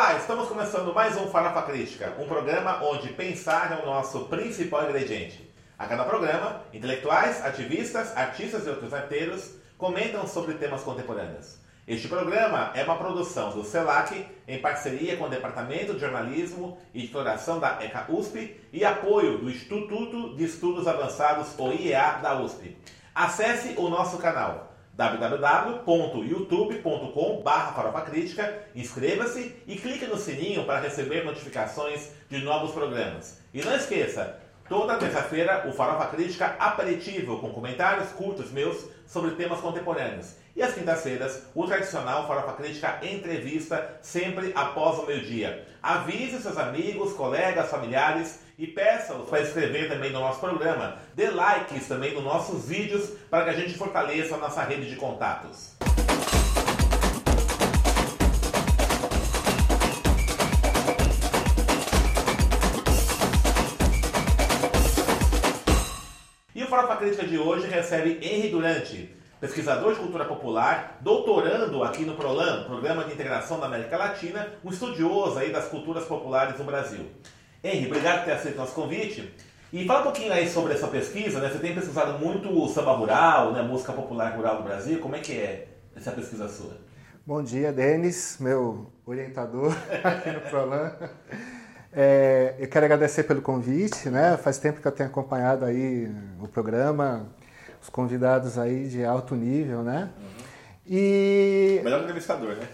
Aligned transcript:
Olá, 0.00 0.16
estamos 0.16 0.48
começando 0.48 0.94
mais 0.94 1.14
um 1.18 1.28
Farofa 1.28 1.60
Crítica, 1.60 2.14
um 2.18 2.24
programa 2.24 2.82
onde 2.82 3.10
pensar 3.10 3.70
é 3.70 3.82
o 3.82 3.84
nosso 3.84 4.20
principal 4.20 4.84
ingrediente. 4.84 5.46
A 5.78 5.84
cada 5.86 6.04
programa, 6.04 6.62
intelectuais, 6.72 7.44
ativistas, 7.44 8.16
artistas 8.16 8.66
e 8.66 8.70
outros 8.70 8.94
arteiros 8.94 9.56
comentam 9.76 10.26
sobre 10.26 10.54
temas 10.54 10.82
contemporâneos. 10.82 11.58
Este 11.86 12.08
programa 12.08 12.70
é 12.74 12.82
uma 12.82 12.96
produção 12.96 13.50
do 13.50 13.62
CELAC 13.62 14.24
em 14.48 14.58
parceria 14.58 15.18
com 15.18 15.24
o 15.24 15.28
Departamento 15.28 15.92
de 15.92 16.00
Jornalismo 16.00 16.78
e 16.94 17.04
Exploração 17.04 17.60
da 17.60 17.84
ECA 17.84 18.06
USP 18.08 18.58
e 18.72 18.82
apoio 18.82 19.36
do 19.36 19.50
Instituto 19.50 20.34
de 20.34 20.44
Estudos 20.44 20.88
Avançados, 20.88 21.48
ou 21.58 21.74
IEA, 21.74 22.20
da 22.22 22.40
USP. 22.40 22.74
Acesse 23.14 23.74
o 23.76 23.90
nosso 23.90 24.16
canal 24.16 24.69
www.youtube.com.br 25.00 28.00
Crítica, 28.04 28.58
inscreva-se 28.74 29.56
e 29.66 29.76
clique 29.76 30.04
no 30.04 30.18
sininho 30.18 30.64
para 30.64 30.80
receber 30.80 31.24
notificações 31.24 32.10
de 32.28 32.44
novos 32.44 32.72
programas. 32.72 33.40
E 33.54 33.62
não 33.62 33.74
esqueça, 33.74 34.38
toda 34.68 34.98
terça-feira 34.98 35.66
o 35.66 35.72
Farofa 35.72 36.14
Crítica 36.14 36.54
aperitivo 36.58 37.38
com 37.38 37.48
comentários 37.48 38.10
curtos 38.10 38.50
meus 38.50 38.90
sobre 39.06 39.30
temas 39.30 39.60
contemporâneos. 39.60 40.34
E 40.54 40.62
às 40.62 40.74
quintas-feiras, 40.74 41.44
o 41.54 41.66
tradicional 41.66 42.26
Farofa 42.26 42.52
Crítica 42.52 42.98
entrevista 43.02 43.98
sempre 44.02 44.52
após 44.54 44.98
o 44.98 45.06
meio-dia. 45.06 45.66
Avise 45.82 46.42
seus 46.42 46.58
amigos, 46.58 47.14
colegas, 47.14 47.70
familiares 47.70 48.40
e 48.60 48.66
peça-os 48.66 49.26
para 49.26 49.40
escrever 49.40 49.88
também 49.88 50.12
no 50.12 50.20
nosso 50.20 50.38
programa. 50.38 50.98
Dê 51.14 51.30
likes 51.30 51.88
também 51.88 52.12
nos 52.14 52.22
nossos 52.22 52.66
vídeos 52.66 53.08
para 53.30 53.44
que 53.44 53.50
a 53.50 53.52
gente 53.54 53.72
fortaleça 53.72 54.34
a 54.34 54.38
nossa 54.38 54.62
rede 54.62 54.86
de 54.86 54.96
contatos. 54.96 55.76
E 66.54 66.62
o 66.62 66.66
Farofa 66.66 66.96
Crítica 66.96 67.26
de 67.26 67.38
hoje 67.38 67.66
recebe 67.66 68.18
Henry 68.20 68.50
Durante, 68.50 69.16
pesquisador 69.40 69.94
de 69.94 70.00
cultura 70.00 70.26
popular, 70.26 70.98
doutorando 71.00 71.82
aqui 71.82 72.04
no 72.04 72.14
PROLAN, 72.14 72.64
Programa 72.64 73.04
de 73.04 73.14
Integração 73.14 73.58
da 73.58 73.64
América 73.64 73.96
Latina, 73.96 74.52
um 74.62 74.68
estudioso 74.68 75.38
aí 75.38 75.50
das 75.50 75.68
culturas 75.68 76.04
populares 76.04 76.58
no 76.58 76.64
Brasil. 76.64 77.10
Henry, 77.62 77.86
obrigado 77.86 78.20
por 78.20 78.24
ter 78.24 78.32
aceito 78.32 78.56
nosso 78.56 78.74
convite. 78.74 79.34
E 79.72 79.84
fala 79.86 80.00
um 80.00 80.04
pouquinho 80.04 80.32
aí 80.32 80.48
sobre 80.48 80.72
essa 80.72 80.88
pesquisa, 80.88 81.40
né? 81.40 81.48
Você 81.50 81.58
tem 81.58 81.74
pesquisado 81.74 82.18
muito 82.18 82.48
o 82.48 82.66
samba 82.68 82.92
rural, 82.92 83.52
né? 83.52 83.62
música 83.62 83.92
popular 83.92 84.34
rural 84.34 84.56
do 84.56 84.62
Brasil. 84.62 84.98
Como 84.98 85.14
é 85.14 85.20
que 85.20 85.32
é 85.32 85.68
essa 85.94 86.10
pesquisa 86.10 86.48
sua? 86.48 86.72
Bom 87.26 87.42
dia, 87.42 87.70
Denis, 87.70 88.38
meu 88.40 88.90
orientador 89.04 89.76
aqui 90.02 90.30
no 90.30 90.40
Prolan. 90.40 90.92
É, 91.92 92.54
eu 92.58 92.66
quero 92.66 92.86
agradecer 92.86 93.24
pelo 93.24 93.42
convite, 93.42 94.08
né? 94.08 94.38
Faz 94.38 94.56
tempo 94.58 94.80
que 94.80 94.88
eu 94.88 94.92
tenho 94.92 95.10
acompanhado 95.10 95.64
aí 95.64 96.10
o 96.40 96.48
programa, 96.48 97.28
os 97.80 97.90
convidados 97.90 98.58
aí 98.58 98.88
de 98.88 99.04
alto 99.04 99.34
nível, 99.34 99.82
né? 99.82 100.10
Uhum. 100.18 100.39
E... 100.92 101.80
Melhor 101.84 102.02
entrevistador, 102.02 102.56
né? 102.56 102.66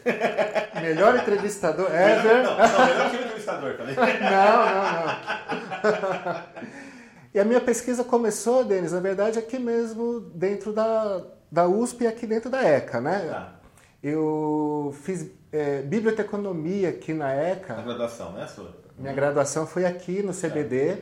Melhor 0.80 1.16
entrevistador, 1.16 1.90
é, 1.90 2.16
melhor, 2.16 2.44
não, 2.44 2.56
não, 2.56 2.86
melhor 2.86 3.10
que 3.10 3.16
o 3.16 3.20
entrevistador, 3.20 3.76
falei. 3.76 3.94
não, 4.24 4.56
não, 4.74 5.92
não. 6.24 6.42
E 7.34 7.38
a 7.38 7.44
minha 7.44 7.60
pesquisa 7.60 8.02
começou, 8.02 8.64
Denis, 8.64 8.92
na 8.92 9.00
verdade, 9.00 9.38
aqui 9.38 9.58
mesmo 9.58 10.20
dentro 10.34 10.72
da, 10.72 11.22
da 11.52 11.68
USP 11.68 12.04
e 12.04 12.06
aqui 12.06 12.26
dentro 12.26 12.48
da 12.48 12.62
ECA, 12.62 12.98
né? 12.98 13.28
Tá. 13.28 13.52
Eu 14.02 14.96
fiz 15.02 15.30
é, 15.52 15.82
biblioteconomia 15.82 16.88
aqui 16.88 17.12
na 17.12 17.34
ECA. 17.34 17.74
A 17.74 17.82
graduação, 17.82 18.32
né, 18.32 18.46
sua? 18.46 18.74
Minha 18.96 19.12
graduação 19.12 19.66
foi 19.66 19.84
aqui 19.84 20.22
no 20.22 20.32
CBD, 20.32 20.96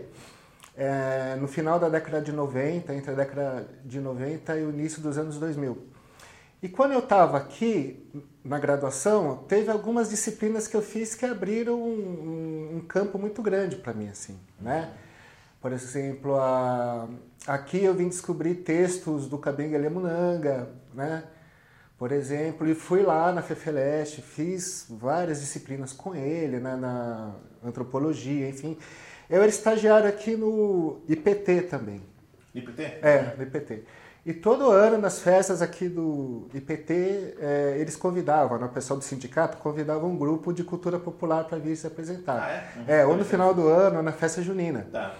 é, 0.77 1.37
no 1.37 1.47
final 1.47 1.79
da 1.79 1.89
década 1.89 2.21
de 2.21 2.33
90, 2.33 2.93
entre 2.93 3.13
a 3.13 3.15
década 3.15 3.69
de 3.85 4.01
90 4.01 4.57
e 4.57 4.65
o 4.65 4.71
início 4.71 5.01
dos 5.01 5.17
anos 5.17 5.39
2000. 5.39 5.94
E 6.65 6.69
quando 6.71 6.93
eu 6.93 7.01
estava 7.01 7.37
aqui 7.37 8.11
na 8.43 8.59
graduação, 8.59 9.45
teve 9.47 9.71
algumas 9.71 10.09
disciplinas 10.09 10.67
que 10.67 10.75
eu 10.75 10.81
fiz 10.81 11.15
que 11.15 11.27
abriram 11.27 11.79
um, 11.79 12.77
um 12.77 12.81
campo 12.81 13.19
muito 13.19 13.43
grande 13.43 13.77
para 13.77 13.93
mim, 13.93 14.09
assim, 14.09 14.41
né? 14.59 14.91
Por 15.61 15.73
exemplo, 15.73 16.37
a, 16.37 17.07
aqui 17.47 17.85
eu 17.85 17.93
vim 17.93 18.09
descobrir 18.09 18.55
textos 18.55 19.29
do 19.29 19.37
Kabenga 19.37 19.77
Lemunanga, 19.77 20.71
né? 20.95 21.25
Por 21.99 22.11
exemplo, 22.11 22.67
e 22.67 22.75
fui 22.75 23.03
lá 23.03 23.31
na 23.31 23.43
FEFELESTE, 23.43 24.23
fiz 24.23 24.87
várias 24.89 25.41
disciplinas 25.41 25.93
com 25.93 26.15
ele, 26.15 26.61
né? 26.61 26.77
na 26.77 27.35
antropologia, 27.63 28.49
enfim. 28.49 28.79
Eu 29.29 29.43
era 29.43 29.51
estagiário 29.51 30.09
aqui 30.09 30.35
no 30.35 31.03
IPT 31.11 31.61
também. 31.69 32.01
IPT? 32.55 32.83
É, 33.03 33.35
no 33.37 33.43
IPT. 33.43 33.85
E 34.27 34.33
todo 34.33 34.71
ano, 34.71 34.97
nas 34.97 35.19
festas 35.19 35.61
aqui 35.61 35.87
do 35.87 36.49
IPT, 36.55 37.37
é, 37.39 37.77
eles 37.79 37.95
convidavam, 37.95 38.59
né, 38.59 38.65
o 38.65 38.71
pessoal 38.71 38.99
do 38.99 39.05
sindicato 39.05 39.59
convidava 39.59 40.07
um 40.07 40.17
grupo 40.17 40.51
de 40.51 40.65
cultura 40.65 40.99
popular 40.99 41.45
para 41.45 41.59
vir 41.59 41.77
se 41.77 41.87
apresentar. 41.87 42.43
Ah, 42.43 42.51
é? 42.51 42.79
Uhum. 42.79 42.85
é? 42.89 43.07
ou 43.07 43.17
no 43.19 43.25
final 43.25 43.53
do 43.53 43.69
ano, 43.69 43.99
ou 43.99 44.03
na 44.03 44.13
festa 44.13 44.41
junina. 44.41 44.89
Tá. 44.91 45.15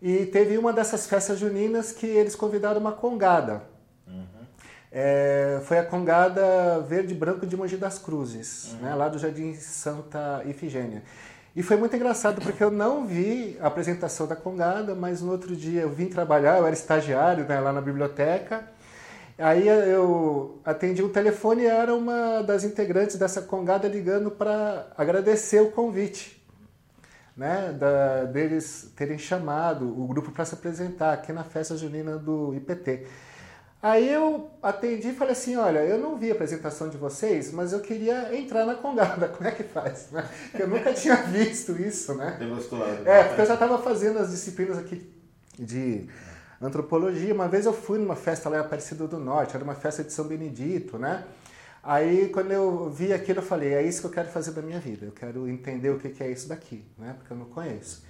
E 0.00 0.26
teve 0.26 0.58
uma 0.58 0.74
dessas 0.74 1.06
festas 1.06 1.38
juninas 1.38 1.90
que 1.90 2.06
eles 2.06 2.36
convidaram 2.36 2.78
uma 2.78 2.92
congada. 2.92 3.62
Uhum. 4.06 4.26
É, 4.92 5.62
foi 5.64 5.78
a 5.78 5.84
congada 5.84 6.80
verde 6.80 7.14
e 7.14 7.16
branco 7.16 7.46
de 7.46 7.56
Mogi 7.56 7.78
das 7.78 7.98
Cruzes, 7.98 8.74
uhum. 8.74 8.80
né, 8.80 8.94
lá 8.94 9.08
do 9.08 9.18
Jardim 9.18 9.54
Santa 9.54 10.42
Ifigênia. 10.44 11.02
E 11.56 11.62
foi 11.62 11.76
muito 11.76 11.94
engraçado 11.94 12.40
porque 12.40 12.62
eu 12.64 12.70
não 12.70 13.06
vi 13.06 13.56
a 13.60 13.68
apresentação 13.68 14.26
da 14.26 14.34
Congada, 14.34 14.92
mas 14.94 15.22
no 15.22 15.30
outro 15.30 15.54
dia 15.54 15.82
eu 15.82 15.90
vim 15.90 16.06
trabalhar, 16.06 16.58
eu 16.58 16.66
era 16.66 16.74
estagiário 16.74 17.44
né, 17.44 17.60
lá 17.60 17.72
na 17.72 17.80
biblioteca. 17.80 18.68
Aí 19.38 19.68
eu 19.68 20.60
atendi 20.64 21.00
o 21.00 21.06
um 21.06 21.08
telefone 21.08 21.62
e 21.62 21.66
era 21.66 21.94
uma 21.94 22.42
das 22.42 22.64
integrantes 22.64 23.16
dessa 23.16 23.40
Congada 23.40 23.86
ligando 23.86 24.32
para 24.32 24.88
agradecer 24.96 25.60
o 25.60 25.70
convite, 25.70 26.44
né, 27.36 27.72
da, 27.78 28.24
deles 28.24 28.92
terem 28.96 29.18
chamado 29.18 29.86
o 29.88 30.06
grupo 30.08 30.32
para 30.32 30.44
se 30.44 30.54
apresentar 30.54 31.12
aqui 31.12 31.32
na 31.32 31.44
festa 31.44 31.76
junina 31.76 32.16
do 32.16 32.52
IPT. 32.54 33.06
Aí 33.84 34.08
eu 34.08 34.50
atendi 34.62 35.10
e 35.10 35.12
falei 35.12 35.34
assim, 35.34 35.56
olha, 35.56 35.80
eu 35.80 35.98
não 35.98 36.16
vi 36.16 36.30
a 36.30 36.32
apresentação 36.32 36.88
de 36.88 36.96
vocês, 36.96 37.52
mas 37.52 37.74
eu 37.74 37.80
queria 37.80 38.34
entrar 38.34 38.64
na 38.64 38.74
Congada, 38.74 39.28
como 39.36 39.46
é 39.46 39.52
que 39.52 39.62
faz? 39.62 40.08
Né? 40.10 40.26
Eu 40.58 40.68
nunca 40.68 40.90
tinha 40.96 41.16
visto 41.16 41.72
isso, 41.72 42.14
né? 42.14 42.38
É, 43.04 43.24
porque 43.24 43.42
eu 43.42 43.46
já 43.46 43.52
estava 43.52 43.76
fazendo 43.76 44.18
as 44.20 44.30
disciplinas 44.30 44.78
aqui 44.78 45.06
de 45.58 46.08
antropologia. 46.62 47.34
Uma 47.34 47.46
vez 47.46 47.66
eu 47.66 47.74
fui 47.74 47.98
numa 47.98 48.16
festa 48.16 48.48
lá 48.48 48.56
em 48.56 48.60
Aparecida 48.60 49.06
do 49.06 49.18
Norte, 49.18 49.54
era 49.54 49.62
uma 49.62 49.74
festa 49.74 50.02
de 50.02 50.14
São 50.14 50.26
Benedito, 50.26 50.96
né? 50.96 51.22
Aí 51.82 52.30
quando 52.30 52.52
eu 52.52 52.88
vi 52.88 53.12
aquilo 53.12 53.40
eu 53.40 53.44
falei, 53.44 53.74
é 53.74 53.82
isso 53.82 54.00
que 54.00 54.06
eu 54.06 54.12
quero 54.12 54.28
fazer 54.28 54.52
da 54.52 54.62
minha 54.62 54.80
vida, 54.80 55.04
eu 55.04 55.12
quero 55.12 55.46
entender 55.46 55.90
o 55.90 55.98
que 55.98 56.22
é 56.22 56.30
isso 56.30 56.48
daqui, 56.48 56.82
né? 56.96 57.14
Porque 57.18 57.34
eu 57.34 57.36
não 57.36 57.44
conheço. 57.44 58.02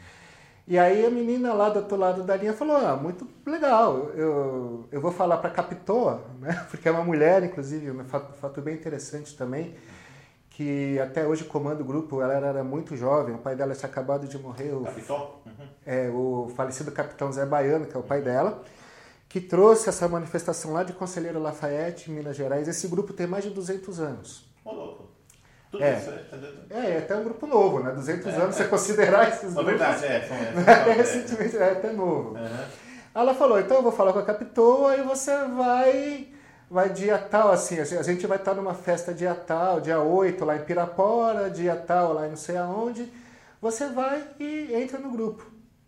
E 0.66 0.78
aí 0.78 1.04
a 1.04 1.10
menina 1.10 1.52
lá 1.52 1.68
do 1.68 1.80
outro 1.80 1.96
lado 1.96 2.22
da 2.22 2.36
linha 2.36 2.54
falou, 2.54 2.76
ah, 2.76 2.96
muito 2.96 3.28
legal, 3.44 4.10
eu, 4.14 4.88
eu 4.90 5.00
vou 5.00 5.12
falar 5.12 5.36
para 5.36 5.50
a 5.50 5.52
Capitoa, 5.52 6.22
né? 6.40 6.66
porque 6.70 6.88
é 6.88 6.90
uma 6.90 7.04
mulher, 7.04 7.42
inclusive, 7.44 7.90
um 7.90 8.04
fato, 8.04 8.32
fato, 8.38 8.62
bem 8.62 8.74
interessante 8.74 9.36
também, 9.36 9.74
que 10.48 10.98
até 11.00 11.26
hoje 11.26 11.44
comanda 11.44 11.82
o 11.82 11.84
grupo, 11.84 12.22
ela 12.22 12.32
era 12.32 12.64
muito 12.64 12.96
jovem, 12.96 13.34
o 13.34 13.38
pai 13.38 13.54
dela 13.54 13.74
tinha 13.74 13.90
acabado 13.90 14.26
de 14.26 14.38
morrer. 14.38 14.72
O, 14.72 14.84
Capitão? 14.84 15.34
Uhum. 15.44 15.68
É, 15.84 16.08
o 16.08 16.50
falecido 16.56 16.90
capitão 16.92 17.30
Zé 17.30 17.44
Baiano, 17.44 17.84
que 17.84 17.94
é 17.94 18.00
o 18.00 18.02
pai 18.02 18.22
dela, 18.22 18.62
que 19.28 19.40
trouxe 19.40 19.88
essa 19.88 20.08
manifestação 20.08 20.72
lá 20.72 20.82
de 20.82 20.94
Conselheiro 20.94 21.40
Lafayette, 21.40 22.10
em 22.10 22.14
Minas 22.14 22.36
Gerais. 22.36 22.68
Esse 22.68 22.88
grupo 22.88 23.12
tem 23.12 23.26
mais 23.26 23.44
de 23.44 23.50
200 23.50 24.00
anos. 24.00 24.43
Tudo 25.74 25.82
é. 25.82 25.98
isso, 25.98 26.10
é, 26.70 26.78
é, 26.78 26.90
é 26.92 26.98
até 26.98 27.16
um 27.16 27.24
grupo 27.24 27.48
novo, 27.48 27.80
né? 27.80 27.90
200 27.90 28.26
é, 28.26 28.36
anos, 28.36 28.54
você 28.54 28.64
considerar 28.66 29.26
esses 29.34 29.52
grupos... 29.52 29.60
É 29.60 29.76
verdade, 29.76 30.06
é. 30.06 30.20
São, 30.20 30.36
é, 30.62 30.92
recentemente, 30.92 31.56
é 31.56 31.72
até 31.72 31.92
novo. 31.92 32.38
Uhum. 32.38 32.64
Ela 33.12 33.34
falou, 33.34 33.58
então 33.58 33.78
eu 33.78 33.82
vou 33.82 33.90
falar 33.90 34.12
com 34.12 34.20
a 34.20 34.24
Capitoa 34.24 34.96
e 34.96 35.02
você 35.02 35.36
vai 35.48 36.28
vai 36.70 36.90
dia 36.90 37.18
tal, 37.18 37.52
assim, 37.52 37.78
a 37.78 38.02
gente 38.02 38.26
vai 38.26 38.38
estar 38.38 38.54
numa 38.54 38.74
festa 38.74 39.12
dia 39.12 39.34
tal, 39.34 39.80
dia 39.80 40.00
8 40.00 40.44
lá 40.44 40.56
em 40.56 40.64
Pirapora, 40.64 41.50
dia 41.50 41.76
tal 41.76 42.12
lá 42.12 42.26
em 42.26 42.30
não 42.30 42.36
sei 42.36 42.56
aonde, 42.56 43.12
você 43.60 43.88
vai 43.88 44.24
e 44.40 44.74
entra 44.74 44.98
no 44.98 45.10
grupo. 45.10 45.44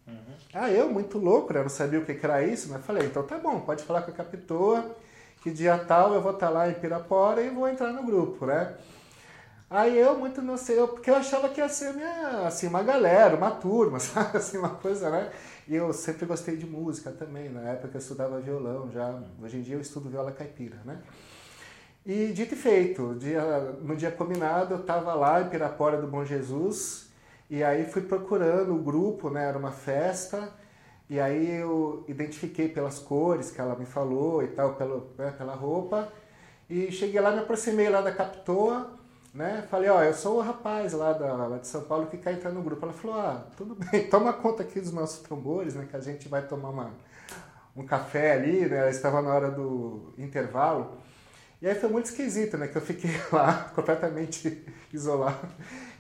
Uhum. 0.07 0.15
Ah, 0.53 0.71
eu, 0.71 0.89
muito 0.89 1.19
louco, 1.19 1.53
né? 1.53 1.63
não 1.63 1.69
sabia 1.69 1.99
o 1.99 2.05
que 2.05 2.19
era 2.23 2.43
isso, 2.43 2.69
mas 2.71 2.85
falei, 2.85 3.07
então 3.07 3.23
tá 3.23 3.39
bom, 3.39 3.61
pode 3.61 3.85
falar 3.85 4.03
com 4.03 4.11
a 4.11 4.15
Capitoa, 4.15 4.97
que 5.43 5.51
dia 5.51 5.79
tal 5.79 6.13
eu 6.13 6.21
vou 6.21 6.33
estar 6.33 6.51
lá 6.51 6.69
em 6.69 6.75
Pirapora 6.75 7.41
e 7.41 7.51
vou 7.51 7.69
entrar 7.69 7.93
no 7.93 8.03
grupo, 8.03 8.47
né? 8.47 8.75
Aí 9.69 9.99
eu 9.99 10.17
muito 10.17 10.41
não 10.41 10.57
sei, 10.57 10.79
eu, 10.79 10.87
porque 10.89 11.11
eu 11.11 11.17
achava 11.17 11.49
que 11.49 11.61
ia 11.61 11.69
ser 11.69 11.93
minha, 11.93 12.47
assim, 12.47 12.69
uma 12.69 12.83
galera, 12.85 13.37
uma 13.37 13.51
turma, 13.51 13.99
sabe? 14.01 14.37
Assim, 14.39 14.59
uma 14.59 14.71
coisa, 14.71 15.11
né? 15.11 15.33
E 15.67 15.75
eu 15.75 15.93
sempre 15.93 16.25
gostei 16.25 16.57
de 16.57 16.65
música 16.67 17.11
também, 17.11 17.49
na 17.49 17.63
época 17.71 17.97
eu 17.97 18.01
estudava 18.01 18.41
violão 18.41 18.91
já, 18.93 19.21
hoje 19.43 19.57
em 19.59 19.63
dia 19.63 19.75
eu 19.75 19.81
estudo 19.81 20.09
viola 20.09 20.31
caipira, 20.31 20.79
né? 20.85 21.03
E 22.05 22.29
dito 22.33 22.55
e 22.55 22.57
feito, 22.57 23.17
dia, 23.17 23.43
no 23.83 23.97
dia 23.97 24.13
combinado 24.13 24.75
eu 24.75 24.81
estava 24.81 25.13
lá 25.15 25.43
em 25.43 25.49
Pirapora 25.49 26.01
do 26.01 26.07
Bom 26.07 26.25
Jesus 26.25 27.09
e 27.51 27.65
aí 27.65 27.85
fui 27.87 28.03
procurando 28.03 28.75
o 28.75 28.79
grupo, 28.79 29.29
né? 29.31 29.49
Era 29.49 29.59
uma 29.59 29.73
festa 29.73 30.53
e 31.11 31.19
aí 31.19 31.57
eu 31.61 32.05
identifiquei 32.07 32.69
pelas 32.69 33.01
cores 33.01 33.51
que 33.51 33.61
ela 33.61 33.75
me 33.75 33.87
falou 33.87 34.43
e 34.45 34.49
tal, 34.49 34.75
pelo, 34.75 35.09
né, 35.19 35.33
pela 35.37 35.55
roupa 35.55 36.13
e 36.71 36.93
cheguei 36.93 37.21
lá, 37.21 37.33
me 37.33 37.41
aproximei 37.41 37.89
lá 37.89 38.01
da 38.01 38.13
Captoa, 38.13 38.96
né? 39.37 39.67
Falei, 39.71 39.91
ó, 39.91 40.03
eu 40.03 40.15
sou 40.15 40.39
o 40.39 40.41
rapaz 40.41 40.95
lá, 40.95 41.13
da, 41.13 41.59
de 41.59 41.67
São 41.67 41.83
Paulo 41.83 42.07
que 42.07 42.17
quer 42.17 42.33
entrar 42.33 42.51
no 42.51 42.63
grupo. 42.63 42.85
Ela 42.85 42.95
falou, 42.95 43.21
ah, 43.21 43.47
tudo 43.57 43.77
bem, 43.93 44.09
toma 44.09 44.33
conta 44.33 44.63
aqui 44.63 44.81
dos 44.81 44.93
nossos 44.93 45.21
tambores, 45.29 45.75
né? 45.75 45.87
Que 45.89 45.97
a 45.97 46.01
gente 46.01 46.27
vai 46.27 46.41
tomar 46.41 46.71
uma, 46.71 46.95
um 47.77 47.85
café 47.85 48.33
ali, 48.33 48.67
né? 48.67 48.79
Ela 48.79 48.91
estava 48.91 49.21
na 49.21 49.33
hora 49.33 49.51
do 49.51 50.15
intervalo. 50.17 50.97
E 51.61 51.69
aí 51.69 51.75
foi 51.75 51.91
muito 51.91 52.07
esquisito, 52.07 52.57
né? 52.57 52.67
Que 52.67 52.77
eu 52.77 52.83
fiquei 52.83 53.11
lá 53.31 53.71
completamente 53.75 54.65
isolado. 54.91 55.47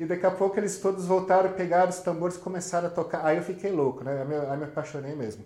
E 0.00 0.06
daqui 0.06 0.24
a 0.24 0.30
pouco 0.30 0.58
eles 0.58 0.78
todos 0.78 1.04
voltaram, 1.04 1.52
pegaram 1.52 1.90
os 1.90 1.98
tambores 1.98 2.36
e 2.36 2.40
começaram 2.40 2.86
a 2.88 2.90
tocar. 2.90 3.24
Aí 3.24 3.36
eu 3.36 3.42
fiquei 3.42 3.70
louco, 3.70 4.02
né? 4.02 4.22
Aí 4.22 4.26
me, 4.26 4.56
me 4.56 4.64
apaixonei 4.64 5.14
mesmo. 5.14 5.44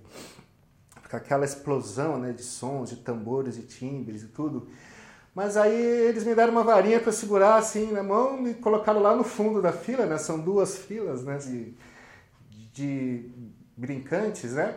Com 1.10 1.16
aquela 1.16 1.44
explosão 1.44 2.20
né, 2.20 2.30
de 2.30 2.44
sons, 2.44 2.90
de 2.90 2.96
tambores, 2.96 3.56
de 3.56 3.62
timbres 3.62 4.22
e 4.22 4.28
tudo. 4.28 4.68
Mas 5.34 5.56
aí 5.56 5.80
eles 5.80 6.24
me 6.24 6.34
deram 6.34 6.52
uma 6.52 6.64
varinha 6.64 7.00
para 7.00 7.12
segurar 7.12 7.56
assim 7.56 7.92
na 7.92 8.02
mão 8.02 8.36
e 8.38 8.40
me 8.40 8.54
colocaram 8.54 9.00
lá 9.00 9.14
no 9.14 9.22
fundo 9.22 9.62
da 9.62 9.72
fila, 9.72 10.06
né? 10.06 10.18
São 10.18 10.40
duas 10.40 10.76
filas 10.76 11.22
né, 11.22 11.38
de, 11.38 11.74
de 12.72 13.30
brincantes, 13.76 14.54
né? 14.54 14.74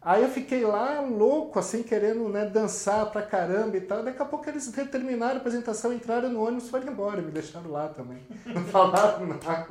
Aí 0.00 0.22
eu 0.22 0.28
fiquei 0.28 0.64
lá 0.64 1.00
louco, 1.00 1.58
assim, 1.58 1.82
querendo 1.82 2.28
né, 2.28 2.46
dançar 2.46 3.10
pra 3.10 3.20
caramba 3.20 3.76
e 3.76 3.80
tal. 3.80 4.02
Daqui 4.04 4.22
a 4.22 4.24
pouco 4.24 4.48
eles 4.48 4.70
terminaram 4.90 5.34
a 5.34 5.38
apresentação, 5.38 5.92
entraram 5.92 6.30
no 6.30 6.40
ônibus 6.40 6.66
e 6.66 6.70
foram 6.70 6.86
embora, 6.92 7.20
me 7.20 7.32
deixaram 7.32 7.70
lá 7.70 7.88
também. 7.88 8.18
Não 8.46 8.64
falaram 8.64 9.26
nada. 9.26 9.66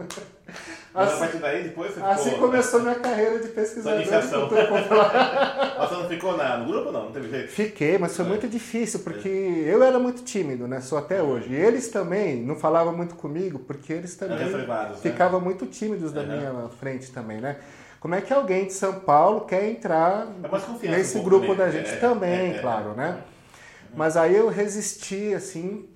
Assim, 0.98 1.14
a 1.14 1.18
partir 1.20 1.38
daí, 1.38 1.64
depois 1.64 1.94
você 1.94 2.02
assim 2.02 2.32
ficou... 2.32 2.48
começou 2.48 2.80
minha 2.82 2.96
carreira 2.96 3.40
de 3.40 3.50
pesquisador. 3.50 4.00
Mas 4.10 5.90
você 5.90 5.96
não 5.96 6.10
ficou 6.10 6.36
na, 6.36 6.58
no 6.58 6.66
grupo, 6.66 6.92
não? 6.92 7.06
Não 7.06 7.12
teve 7.12 7.30
jeito? 7.30 7.52
Fiquei, 7.52 7.98
mas 8.00 8.16
foi 8.16 8.26
é. 8.26 8.28
muito 8.28 8.48
difícil, 8.48 9.02
porque 9.02 9.30
é. 9.30 9.74
eu 9.74 9.84
era 9.84 10.00
muito 10.00 10.24
tímido, 10.24 10.68
né? 10.68 10.82
Sou 10.82 10.98
até 10.98 11.22
hoje. 11.22 11.54
E 11.54 11.56
eles 11.56 11.90
também 11.90 12.42
não 12.42 12.56
falavam 12.56 12.98
muito 12.98 13.14
comigo, 13.16 13.60
porque 13.60 13.94
eles 13.94 14.16
também 14.16 14.50
né? 14.50 14.66
ficavam 15.00 15.40
né? 15.40 15.46
muito 15.46 15.68
tímidos 15.68 16.12
da 16.12 16.24
minha 16.24 16.68
frente 16.80 17.12
também, 17.12 17.40
né? 17.40 17.58
Como 18.00 18.16
é 18.16 18.22
que 18.22 18.34
alguém 18.34 18.66
de 18.66 18.74
São 18.74 19.00
Paulo 19.00 19.42
quer 19.42 19.70
entrar 19.70 20.28
é 20.82 20.88
nesse 20.88 21.18
um 21.18 21.24
grupo 21.24 21.54
da 21.56 21.70
gente? 21.70 21.90
É, 21.90 21.96
Também, 21.98 22.54
é, 22.54 22.56
é, 22.56 22.60
claro, 22.60 22.94
né? 22.94 23.22
Mas 23.96 24.16
aí 24.16 24.36
eu 24.36 24.50
resisti, 24.50 25.34
assim, 25.34 25.88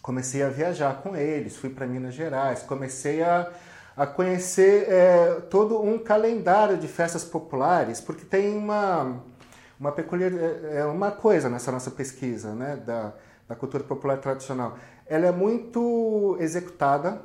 comecei 0.00 0.42
a 0.42 0.48
viajar 0.48 1.02
com 1.02 1.16
eles, 1.16 1.56
fui 1.56 1.68
para 1.68 1.86
Minas 1.86 2.14
Gerais, 2.14 2.62
comecei 2.62 3.22
a, 3.22 3.50
a 3.96 4.06
conhecer 4.06 4.88
é, 4.90 5.40
todo 5.48 5.80
um 5.80 5.98
calendário 5.98 6.76
de 6.76 6.86
festas 6.86 7.24
populares, 7.24 8.00
porque 8.00 8.24
tem 8.26 8.54
uma, 8.54 9.22
uma 9.80 9.90
peculiar, 9.90 10.30
é, 10.32 10.80
é 10.80 10.84
uma 10.84 11.10
coisa 11.10 11.48
nessa 11.48 11.72
nossa 11.72 11.90
pesquisa, 11.90 12.54
né, 12.54 12.76
da, 12.76 13.14
da 13.48 13.56
cultura 13.56 13.82
popular 13.82 14.18
tradicional. 14.18 14.76
Ela 15.06 15.26
é 15.26 15.32
muito 15.32 16.36
executada, 16.40 17.24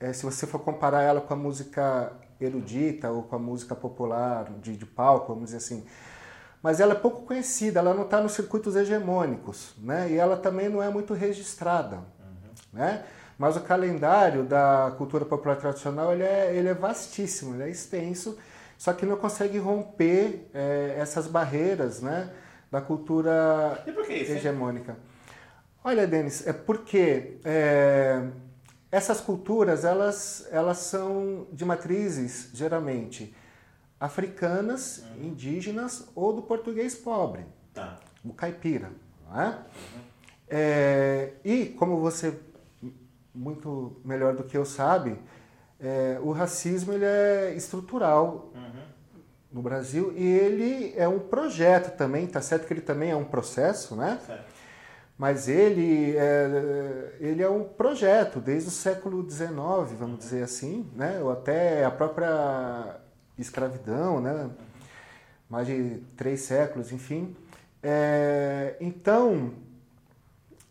é, 0.00 0.12
se 0.12 0.24
você 0.24 0.46
for 0.46 0.58
comparar 0.58 1.02
ela 1.02 1.20
com 1.20 1.32
a 1.32 1.36
música 1.36 2.12
erudita 2.40 3.10
ou 3.10 3.22
com 3.22 3.36
a 3.36 3.38
música 3.38 3.74
popular 3.74 4.50
de, 4.60 4.76
de 4.76 4.86
palco, 4.86 5.28
vamos 5.28 5.46
dizer 5.46 5.58
assim. 5.58 5.84
Mas 6.60 6.80
ela 6.80 6.92
é 6.92 6.96
pouco 6.96 7.22
conhecida, 7.22 7.78
ela 7.78 7.94
não 7.94 8.02
está 8.02 8.20
nos 8.20 8.32
circuitos 8.32 8.74
hegemônicos, 8.74 9.74
né? 9.78 10.10
E 10.10 10.16
ela 10.16 10.36
também 10.36 10.68
não 10.68 10.82
é 10.82 10.90
muito 10.90 11.14
registrada, 11.14 11.96
uhum. 11.96 12.50
né? 12.72 13.04
Mas 13.38 13.56
o 13.56 13.60
calendário 13.60 14.42
da 14.42 14.92
cultura 14.98 15.24
popular 15.24 15.56
tradicional 15.56 16.12
ele 16.12 16.24
é, 16.24 16.54
ele 16.56 16.68
é 16.68 16.74
vastíssimo, 16.74 17.54
ele 17.54 17.62
é 17.62 17.70
extenso, 17.70 18.36
só 18.76 18.92
que 18.92 19.06
não 19.06 19.16
consegue 19.16 19.58
romper 19.58 20.48
é, 20.52 20.96
essas 20.98 21.28
barreiras, 21.28 22.02
né? 22.02 22.32
Da 22.70 22.80
cultura 22.80 23.82
hegemônica. 24.10 24.96
Olha, 25.82 26.06
Denis, 26.06 26.46
é 26.46 26.52
porque 26.52 27.38
é, 27.44 28.28
essas 28.90 29.20
culturas, 29.20 29.84
elas, 29.84 30.46
elas 30.50 30.78
são 30.78 31.46
de 31.52 31.64
matrizes, 31.64 32.50
geralmente, 32.52 33.34
africanas, 34.00 34.98
uhum. 34.98 35.28
indígenas 35.28 36.08
ou 36.14 36.32
do 36.32 36.42
português 36.42 36.94
pobre, 36.94 37.46
tá. 37.72 37.98
o 38.24 38.34
caipira. 38.34 38.90
Não 39.26 39.40
é? 39.40 39.46
Uhum. 39.46 40.00
é? 40.50 41.32
e, 41.44 41.66
como 41.78 42.00
você 42.00 42.38
muito 43.38 44.00
melhor 44.04 44.34
do 44.34 44.44
que 44.44 44.56
eu 44.56 44.64
sabe, 44.64 45.18
é, 45.80 46.18
o 46.22 46.32
racismo 46.32 46.92
ele 46.92 47.04
é 47.04 47.54
estrutural 47.54 48.50
uhum. 48.54 48.82
no 49.52 49.62
Brasil 49.62 50.12
e 50.16 50.26
ele 50.26 50.92
é 50.96 51.06
um 51.06 51.18
projeto 51.18 51.96
também, 51.96 52.26
tá 52.26 52.40
certo 52.40 52.66
que 52.66 52.72
ele 52.72 52.80
também 52.80 53.10
é 53.10 53.16
um 53.16 53.24
processo, 53.24 53.94
né? 53.94 54.20
Certo 54.26 54.58
mas 55.18 55.48
ele 55.48 56.16
é, 56.16 57.16
ele 57.18 57.42
é 57.42 57.50
um 57.50 57.64
projeto 57.64 58.38
desde 58.38 58.68
o 58.68 58.70
século 58.70 59.28
XIX, 59.28 59.50
vamos 59.98 60.20
dizer 60.20 60.44
assim, 60.44 60.88
né? 60.94 61.20
ou 61.20 61.32
até 61.32 61.84
a 61.84 61.90
própria 61.90 63.00
escravidão, 63.36 64.20
né? 64.20 64.48
mais 65.50 65.66
de 65.66 66.00
três 66.16 66.42
séculos, 66.42 66.92
enfim. 66.92 67.34
É, 67.82 68.76
então, 68.80 69.54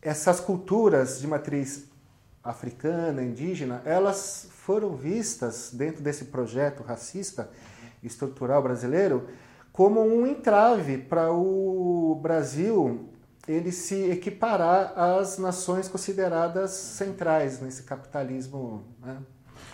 essas 0.02 0.40
culturas 0.40 1.20
de 1.20 1.28
matriz 1.28 1.87
africana, 2.48 3.22
indígena, 3.22 3.82
elas 3.86 4.50
foram 4.52 4.96
vistas 4.96 5.72
dentro 5.74 6.02
desse 6.02 6.26
projeto 6.26 6.82
racista 6.82 7.50
estrutural 8.02 8.62
brasileiro 8.64 9.28
como 9.72 10.02
um 10.02 10.26
entrave 10.26 10.98
para 10.98 11.32
o 11.32 12.18
Brasil 12.22 13.10
ele 13.48 13.72
se 13.72 14.10
equiparar 14.10 14.94
às 14.98 15.38
nações 15.38 15.88
consideradas 15.88 16.72
centrais 16.72 17.62
nesse 17.62 17.84
capitalismo. 17.84 18.84
Né? 19.02 19.18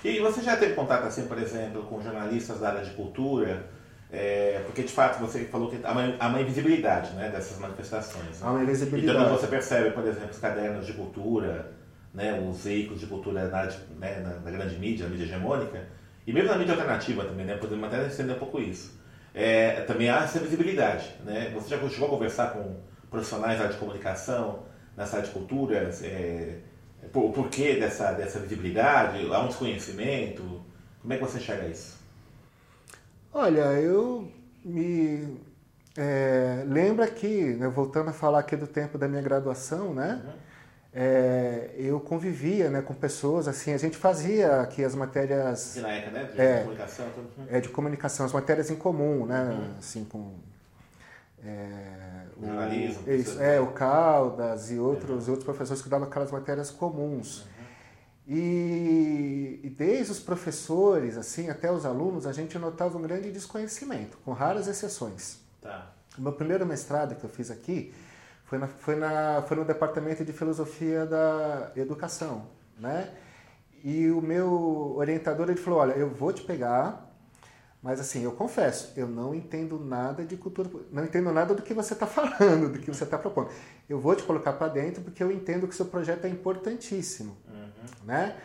E 0.03 0.19
você 0.19 0.41
já 0.41 0.55
teve 0.57 0.75
contato, 0.75 1.05
assim, 1.05 1.25
por 1.25 1.39
exemplo, 1.39 1.83
com 1.83 2.01
jornalistas 2.01 2.59
da 2.59 2.69
área 2.69 2.83
de 2.83 2.91
cultura? 2.91 3.65
É, 4.11 4.61
porque, 4.67 4.83
de 4.83 4.93
fato, 4.93 5.19
você 5.19 5.45
falou 5.45 5.71
que 5.71 5.79
há 5.83 5.91
uma, 5.91 6.15
há 6.19 6.27
uma 6.27 6.41
invisibilidade 6.41 7.13
né, 7.15 7.29
dessas 7.29 7.57
manifestações. 7.57 8.39
Né? 8.39 8.47
Há 8.47 8.51
uma 8.51 8.61
invisibilidade. 8.61 9.17
Então, 9.17 9.35
você 9.35 9.47
percebe, 9.47 9.89
por 9.89 10.05
exemplo, 10.05 10.29
os 10.29 10.37
cadernos 10.37 10.85
de 10.85 10.93
cultura, 10.93 11.71
né, 12.13 12.39
os 12.39 12.63
veículos 12.63 12.99
de 12.99 13.07
cultura 13.07 13.47
na, 13.47 13.65
né, 13.99 14.19
na, 14.19 14.39
na, 14.39 14.51
grande 14.51 14.77
mídia, 14.77 15.05
na 15.05 15.11
mídia 15.11 15.25
hegemônica, 15.25 15.87
e 16.25 16.31
mesmo 16.31 16.49
na 16.49 16.57
mídia 16.57 16.73
alternativa 16.73 17.25
também, 17.25 17.45
né, 17.45 17.57
podemos 17.57 17.85
até 17.85 18.05
entender 18.05 18.33
um 18.33 18.39
pouco 18.39 18.61
isso. 18.61 18.99
É, 19.33 19.81
também 19.81 20.09
há 20.09 20.23
essa 20.23 20.39
visibilidade. 20.39 21.11
Né? 21.25 21.51
Você 21.55 21.69
já 21.69 21.89
chegou 21.89 22.07
a 22.07 22.11
conversar 22.11 22.53
com 22.53 22.77
profissionais 23.09 23.57
da 23.57 23.65
área 23.65 23.73
de 23.73 23.79
comunicação, 23.79 24.63
nessa 24.95 25.17
área 25.17 25.27
de 25.27 25.33
cultura, 25.33 25.89
é, 26.03 26.59
por, 27.11 27.25
o 27.25 27.31
porquê 27.31 27.75
dessa, 27.75 28.11
dessa 28.13 28.39
visibilidade? 28.39 29.25
Há 29.31 29.39
um 29.39 29.47
desconhecimento? 29.47 30.61
Como 31.01 31.13
é 31.13 31.17
que 31.17 31.23
você 31.23 31.39
enxerga 31.39 31.67
isso? 31.67 31.97
Olha, 33.33 33.73
eu 33.81 34.31
me 34.63 35.39
é, 35.97 36.63
lembro 36.67 37.03
aqui, 37.03 37.55
né, 37.55 37.67
voltando 37.67 38.09
a 38.09 38.13
falar 38.13 38.39
aqui 38.39 38.55
do 38.55 38.67
tempo 38.67 38.97
da 38.97 39.07
minha 39.07 39.21
graduação, 39.21 39.93
né? 39.93 40.21
Uhum. 40.23 40.52
É, 40.95 41.71
eu 41.75 41.99
convivia 41.99 42.69
né, 42.69 42.81
com 42.81 42.93
pessoas, 42.93 43.47
assim, 43.47 43.73
a 43.73 43.77
gente 43.77 43.97
fazia 43.97 44.61
aqui 44.61 44.83
as 44.83 44.93
matérias... 44.93 45.73
De 45.73 45.81
na 45.81 45.97
ECA, 45.97 46.11
né? 46.11 46.23
De 46.25 46.39
é, 46.39 46.59
comunicação. 46.59 47.05
Tudo. 47.15 47.29
É, 47.49 47.59
de 47.59 47.69
comunicação, 47.69 48.25
as 48.27 48.31
matérias 48.31 48.69
em 48.69 48.75
comum, 48.75 49.25
né? 49.25 49.43
Uhum. 49.43 49.75
Assim, 49.79 50.05
com... 50.05 50.35
É, 51.43 52.25
o, 52.37 52.45
Jornalismo. 52.45 53.11
Isso, 53.11 53.41
é, 53.41 53.59
o 53.59 53.71
Caldas 53.71 54.69
e 54.71 54.77
outros, 54.77 55.27
outros 55.27 55.43
professores 55.43 55.81
que 55.81 55.89
davam 55.89 56.07
aquelas 56.07 56.31
matérias 56.31 56.69
comuns. 56.69 57.39
Uhum. 57.39 57.47
E, 58.27 59.59
e, 59.63 59.69
desde 59.69 60.11
os 60.11 60.19
professores, 60.19 61.17
assim, 61.17 61.49
até 61.49 61.71
os 61.71 61.85
alunos, 61.85 62.27
a 62.27 62.31
gente 62.31 62.57
notava 62.59 62.97
um 62.97 63.01
grande 63.01 63.31
desconhecimento, 63.31 64.17
com 64.23 64.31
raras 64.31 64.67
exceções. 64.67 65.39
Tá. 65.59 65.91
O 66.17 66.21
meu 66.21 66.31
primeiro 66.31 66.65
mestrado 66.65 67.15
que 67.15 67.23
eu 67.23 67.29
fiz 67.29 67.49
aqui 67.49 67.93
foi, 68.53 68.57
na, 68.59 68.67
foi, 68.67 68.95
na, 68.95 69.43
foi 69.47 69.57
no 69.57 69.65
Departamento 69.65 70.23
de 70.23 70.33
Filosofia 70.33 71.05
da 71.05 71.71
Educação, 71.75 72.47
né? 72.77 73.09
E 73.83 74.09
o 74.09 74.21
meu 74.21 74.95
orientador, 74.95 75.49
ele 75.49 75.59
falou, 75.59 75.79
olha, 75.79 75.93
eu 75.93 76.09
vou 76.09 76.31
te 76.31 76.41
pegar 76.43 77.13
mas 77.83 77.99
assim, 77.99 78.23
eu 78.23 78.31
confesso, 78.31 78.93
eu 78.95 79.05
não 79.05 79.35
entendo 79.35 79.77
nada 79.77 80.23
de 80.23 80.37
cultura, 80.37 80.69
não 80.89 81.03
entendo 81.03 81.33
nada 81.33 81.53
do 81.53 81.61
que 81.61 81.73
você 81.73 81.91
está 81.91 82.07
falando, 82.07 82.71
do 82.71 82.79
que 82.79 82.89
você 82.89 83.03
está 83.03 83.17
propondo. 83.17 83.49
Eu 83.89 83.99
vou 83.99 84.15
te 84.15 84.23
colocar 84.23 84.53
para 84.53 84.69
dentro 84.69 85.03
porque 85.03 85.21
eu 85.21 85.29
entendo 85.29 85.67
que 85.67 85.75
seu 85.75 85.87
projeto 85.87 86.23
é 86.23 86.29
importantíssimo, 86.29 87.35
uhum. 87.45 88.05
né? 88.05 88.37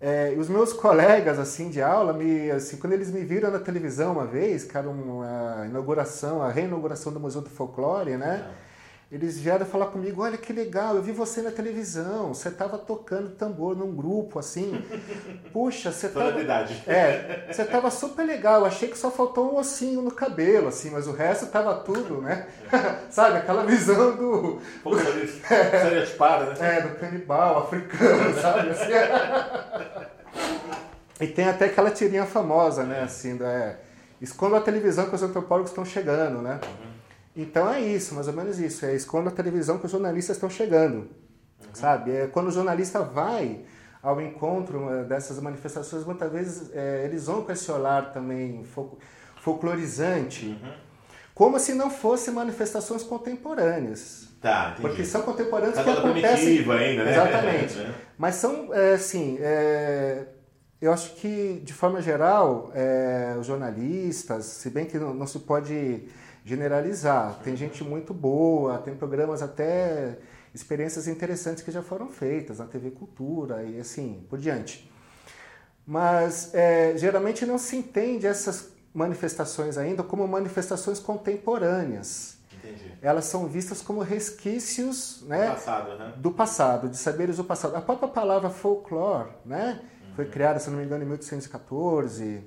É, 0.00 0.34
e 0.34 0.36
os 0.36 0.48
meus 0.48 0.72
colegas 0.72 1.38
assim 1.38 1.70
de 1.70 1.80
aula, 1.80 2.12
me, 2.12 2.50
assim, 2.50 2.76
quando 2.78 2.94
eles 2.94 3.08
me 3.08 3.24
viram 3.24 3.52
na 3.52 3.60
televisão 3.60 4.14
uma 4.14 4.26
vez, 4.26 4.68
era 4.74 4.90
uma 4.90 5.64
inauguração, 5.64 6.42
a 6.42 6.50
reinauguração 6.50 7.12
do 7.12 7.20
Museu 7.20 7.40
do 7.40 7.48
Folclore, 7.48 8.16
né? 8.16 8.44
Uhum. 8.44 8.54
Eles 9.12 9.38
vieram 9.38 9.66
falar 9.66 9.86
comigo, 9.86 10.22
olha 10.22 10.38
que 10.38 10.54
legal, 10.54 10.96
eu 10.96 11.02
vi 11.02 11.12
você 11.12 11.42
na 11.42 11.50
televisão, 11.50 12.32
você 12.32 12.48
estava 12.48 12.78
tocando 12.78 13.32
tambor 13.32 13.76
num 13.76 13.94
grupo, 13.94 14.38
assim. 14.38 14.82
Puxa, 15.52 15.92
você 15.92 16.06
estava... 16.06 16.30
É, 16.86 17.46
você 17.52 17.60
estava 17.60 17.90
super 17.90 18.24
legal, 18.24 18.60
eu 18.60 18.66
achei 18.66 18.88
que 18.88 18.96
só 18.96 19.10
faltou 19.10 19.52
um 19.52 19.58
ossinho 19.58 20.00
no 20.00 20.10
cabelo, 20.10 20.68
assim, 20.68 20.88
mas 20.88 21.06
o 21.06 21.12
resto 21.12 21.44
estava 21.44 21.74
tudo, 21.74 22.22
né? 22.22 22.46
Sabe, 23.10 23.36
aquela 23.36 23.66
visão 23.66 24.16
do... 24.16 24.58
Pô, 24.82 24.96
estereotipada, 24.96 26.54
né? 26.54 26.78
É, 26.78 26.80
do 26.80 26.98
canibal 26.98 27.64
africano, 27.64 28.40
sabe? 28.40 28.70
Assim, 28.70 28.92
e 31.20 31.26
tem 31.26 31.50
até 31.50 31.66
aquela 31.66 31.90
tirinha 31.90 32.24
famosa, 32.24 32.84
né, 32.84 33.02
assim, 33.02 33.36
da... 33.36 33.46
É, 33.46 33.76
esconda 34.22 34.56
a 34.56 34.60
televisão 34.60 35.06
que 35.10 35.14
os 35.14 35.22
antropólogos 35.22 35.70
estão 35.70 35.84
chegando, 35.84 36.40
né? 36.40 36.58
Uhum. 36.64 36.91
Então 37.34 37.72
é 37.72 37.80
isso, 37.80 38.14
mais 38.14 38.28
ou 38.28 38.34
menos 38.34 38.58
isso. 38.58 38.84
É 38.84 38.98
quando 39.00 39.28
a 39.28 39.30
televisão 39.30 39.78
que 39.78 39.86
os 39.86 39.92
jornalistas 39.92 40.36
estão 40.36 40.50
chegando, 40.50 40.96
uhum. 40.96 41.06
sabe? 41.72 42.10
É 42.10 42.26
quando 42.26 42.48
o 42.48 42.50
jornalista 42.50 43.00
vai 43.00 43.64
ao 44.02 44.20
encontro 44.20 44.90
eh, 44.90 45.04
dessas 45.04 45.40
manifestações, 45.40 46.04
muitas 46.04 46.30
vezes 46.30 46.70
é, 46.74 47.04
eles 47.04 47.26
vão 47.26 47.44
com 47.44 47.52
esse 47.52 47.70
olhar 47.70 48.12
também 48.12 48.64
folclorizante, 49.36 50.46
uhum. 50.46 50.72
como 51.34 51.58
se 51.58 51.72
não 51.72 51.88
fossem 51.88 52.34
manifestações 52.34 53.02
contemporâneas. 53.02 54.28
Tá, 54.40 54.70
entendi. 54.72 54.88
Porque 54.88 55.04
são 55.04 55.22
contemporâneos 55.22 55.76
tá 55.76 55.84
que 55.84 55.90
acontecem... 55.90 56.58
ainda, 56.58 57.04
né? 57.04 57.12
Exatamente. 57.12 57.78
É. 57.82 57.94
Mas 58.18 58.36
são, 58.36 58.72
é, 58.72 58.94
assim, 58.94 59.36
é, 59.40 60.26
eu 60.80 60.92
acho 60.92 61.14
que, 61.14 61.60
de 61.64 61.72
forma 61.72 62.00
geral, 62.02 62.70
é, 62.74 63.36
os 63.38 63.46
jornalistas, 63.46 64.44
se 64.44 64.70
bem 64.70 64.84
que 64.84 64.98
não, 64.98 65.14
não 65.14 65.26
se 65.26 65.40
pode 65.40 66.08
generalizar. 66.44 67.38
Tem 67.42 67.56
gente 67.56 67.84
muito 67.84 68.12
boa, 68.12 68.78
tem 68.78 68.94
programas 68.94 69.42
até 69.42 70.18
experiências 70.54 71.08
interessantes 71.08 71.62
que 71.62 71.70
já 71.70 71.82
foram 71.82 72.08
feitas 72.08 72.58
na 72.58 72.66
TV 72.66 72.90
Cultura 72.90 73.62
e 73.62 73.80
assim 73.80 74.26
por 74.28 74.38
diante. 74.38 74.90
Mas 75.86 76.54
é, 76.54 76.94
geralmente 76.96 77.44
não 77.46 77.58
se 77.58 77.76
entende 77.76 78.26
essas 78.26 78.72
manifestações 78.94 79.78
ainda 79.78 80.02
como 80.02 80.26
manifestações 80.28 80.98
contemporâneas. 80.98 82.38
Entendi. 82.52 82.92
Elas 83.00 83.24
são 83.24 83.46
vistas 83.46 83.82
como 83.82 84.00
resquícios 84.00 85.24
né, 85.26 85.46
do, 85.46 85.52
passado, 85.52 85.98
né? 85.98 86.14
do 86.16 86.30
passado, 86.30 86.88
de 86.88 86.96
saberes 86.96 87.38
do 87.38 87.44
passado. 87.44 87.74
A 87.74 87.80
própria 87.80 88.08
palavra 88.08 88.50
folclore 88.50 89.30
né, 89.44 89.80
uhum. 89.82 90.14
foi 90.14 90.26
criada, 90.26 90.60
se 90.60 90.70
não 90.70 90.78
me 90.78 90.84
engano, 90.84 91.02
em 91.02 91.06
1814 91.06 92.44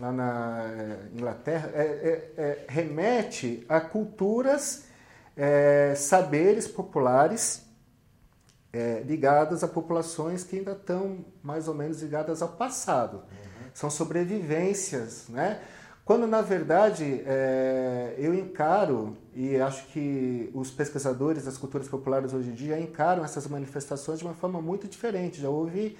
lá 0.00 0.10
na 0.10 0.64
eh, 0.64 0.98
Inglaterra, 1.12 1.70
é, 1.74 1.82
é, 1.82 2.42
é, 2.42 2.64
remete 2.68 3.64
a 3.68 3.80
culturas, 3.80 4.84
é, 5.36 5.94
saberes 5.94 6.66
populares 6.66 7.66
é, 8.72 9.02
ligadas 9.04 9.62
a 9.62 9.68
populações 9.68 10.42
que 10.44 10.58
ainda 10.58 10.72
estão 10.72 11.24
mais 11.42 11.68
ou 11.68 11.74
menos 11.74 12.00
ligadas 12.00 12.40
ao 12.40 12.48
passado. 12.48 13.16
Uhum. 13.16 13.70
São 13.74 13.90
sobrevivências, 13.90 15.28
né? 15.28 15.60
Quando, 16.04 16.26
na 16.26 16.40
verdade, 16.40 17.22
é, 17.24 18.14
eu 18.18 18.34
encaro, 18.34 19.16
e 19.34 19.56
acho 19.56 19.86
que 19.88 20.50
os 20.54 20.70
pesquisadores 20.70 21.44
das 21.44 21.56
culturas 21.56 21.88
populares 21.88 22.32
hoje 22.32 22.50
em 22.50 22.54
dia 22.54 22.80
encaram 22.80 23.24
essas 23.24 23.46
manifestações 23.46 24.18
de 24.18 24.24
uma 24.24 24.34
forma 24.34 24.60
muito 24.60 24.88
diferente. 24.88 25.40
Já 25.40 25.48
houve 25.48 25.96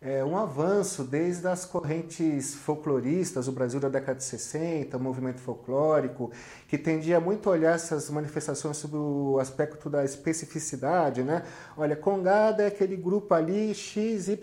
é, 0.00 0.24
um 0.24 0.36
avanço 0.36 1.02
desde 1.02 1.48
as 1.48 1.64
correntes 1.64 2.54
folcloristas, 2.54 3.48
o 3.48 3.52
Brasil 3.52 3.80
da 3.80 3.88
década 3.88 4.18
de 4.18 4.24
60, 4.24 4.96
o 4.96 5.00
movimento 5.00 5.40
folclórico, 5.40 6.30
que 6.68 6.78
tendia 6.78 7.18
muito 7.18 7.48
a 7.48 7.52
olhar 7.52 7.74
essas 7.74 8.08
manifestações 8.08 8.76
sob 8.76 8.96
o 8.96 9.38
aspecto 9.40 9.90
da 9.90 10.04
especificidade, 10.04 11.22
né? 11.22 11.42
Olha, 11.76 11.96
Congada 11.96 12.62
é 12.62 12.68
aquele 12.68 12.96
grupo 12.96 13.34
ali 13.34 13.74
XYZ. 13.74 14.38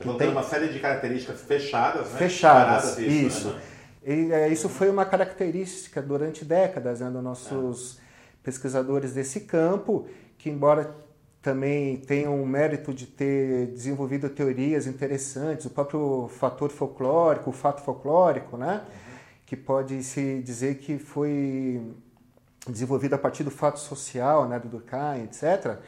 Então 0.00 0.16
tem 0.16 0.28
uma 0.28 0.42
série 0.42 0.68
de 0.68 0.80
características 0.80 1.42
fechadas, 1.42 2.10
né? 2.12 2.18
Fechadas, 2.18 2.98
isso. 2.98 3.26
isso. 3.26 3.48
Né? 3.48 3.60
E, 4.06 4.32
é, 4.32 4.48
isso 4.48 4.68
foi 4.70 4.88
uma 4.88 5.04
característica 5.04 6.00
durante 6.00 6.44
décadas 6.44 7.00
né, 7.00 7.10
dos 7.10 7.22
nossos 7.22 7.98
é. 7.98 8.00
pesquisadores 8.42 9.12
desse 9.12 9.40
campo, 9.40 10.06
que 10.38 10.48
embora 10.48 11.03
também 11.44 11.98
tem 11.98 12.26
um 12.26 12.46
mérito 12.46 12.94
de 12.94 13.06
ter 13.06 13.66
desenvolvido 13.66 14.30
teorias 14.30 14.86
interessantes, 14.86 15.66
o 15.66 15.70
próprio 15.70 16.26
fator 16.28 16.70
folclórico, 16.70 17.50
o 17.50 17.52
fato 17.52 17.82
folclórico, 17.82 18.56
né? 18.56 18.76
Uhum. 18.76 19.14
Que 19.44 19.54
pode 19.54 20.02
se 20.02 20.40
dizer 20.40 20.78
que 20.78 20.98
foi 20.98 21.82
desenvolvido 22.66 23.12
a 23.12 23.18
partir 23.18 23.44
do 23.44 23.50
fato 23.50 23.78
social, 23.78 24.48
né, 24.48 24.58
do 24.58 24.68
Durkheim, 24.68 25.24
etc. 25.24 25.80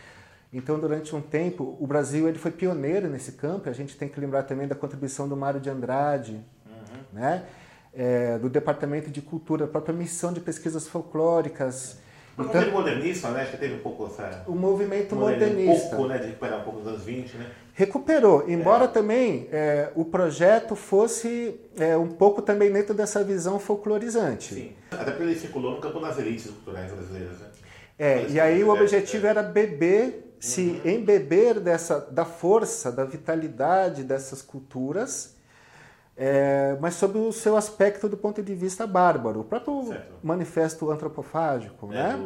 Então, 0.53 0.79
durante 0.79 1.17
um 1.17 1.23
tempo, 1.23 1.75
o 1.81 1.87
Brasil 1.87 2.29
ele 2.29 2.39
foi 2.39 2.51
pioneiro 2.51 3.09
nesse 3.09 3.33
campo. 3.33 3.71
A 3.71 3.73
gente 3.73 3.97
tem 3.97 4.11
que 4.11 4.21
lembrar 4.21 4.43
também 4.43 4.69
da 4.69 4.75
contribuição 4.75 5.27
do 5.27 5.39
Mário 5.39 5.59
de 5.59 5.71
Andrade, 5.71 6.45
uhum. 6.67 7.01
né? 7.15 7.47
É, 7.95 8.39
do 8.39 8.51
Departamento 8.51 9.11
de 9.11 9.23
Cultura, 9.23 9.65
a 9.65 9.69
própria 9.69 9.95
missão 9.95 10.35
de 10.35 10.41
pesquisas 10.41 10.87
folclóricas 10.87 11.97
o 12.38 12.43
então, 12.43 12.55
movimento 12.55 12.73
modernista, 12.73 13.31
né? 13.31 13.43
Acho 13.43 13.52
que 13.52 13.57
teve 13.57 13.75
um 13.75 13.78
pouco 13.78 14.07
essa. 14.07 14.45
O 14.47 14.55
movimento 14.55 15.16
modernista. 15.16 15.87
Um 15.87 15.90
pouco, 15.90 16.09
né? 16.09 16.19
De 16.19 16.26
recuperar 16.26 16.61
um 16.61 16.64
pouco 16.64 16.81
dos 16.81 16.88
anos 16.88 17.02
20, 17.02 17.37
né? 17.38 17.50
Recuperou, 17.73 18.45
embora 18.49 18.85
é. 18.85 18.88
também 18.88 19.49
é, 19.50 19.90
o 19.95 20.05
projeto 20.05 20.75
fosse 20.75 21.59
é, 21.78 21.97
um 21.97 22.09
pouco 22.09 22.43
também 22.43 22.71
dentro 22.73 22.95
dessa 22.95 23.23
visão 23.25 23.59
folclorizante. 23.59 24.55
Sim, 24.55 24.73
até 24.90 25.11
porque 25.11 25.23
ele 25.23 25.38
circulou 25.38 25.73
no 25.73 25.81
campo 25.81 26.00
das 26.00 26.19
elites 26.19 26.50
culturais 26.50 26.90
brasileiras, 26.90 27.38
né? 27.38 27.47
É, 27.99 28.26
e 28.28 28.40
aí 28.40 28.62
o 28.62 28.71
objetivo 28.71 29.26
era 29.26 29.43
beber, 29.43 30.35
se 30.38 30.81
uhum. 30.85 30.90
embeber 30.90 31.61
dessa, 31.61 32.00
da 32.11 32.26
força, 32.26 32.93
da 32.93 33.05
vitalidade 33.05 34.05
dessas 34.05 34.43
culturas 34.43 35.36
é, 36.16 36.78
mas 36.80 36.94
sob 36.94 37.18
o 37.18 37.30
seu 37.30 37.56
aspecto 37.56 38.08
do 38.08 38.16
ponto 38.16 38.42
de 38.42 38.54
vista 38.54 38.87
bárbaro. 38.87 39.40
O 39.40 39.44
próprio 39.44 39.85
certo. 39.88 40.14
manifesto 40.23 40.90
antropofágico, 40.90 41.92
é, 41.92 41.96
né? 41.96 42.18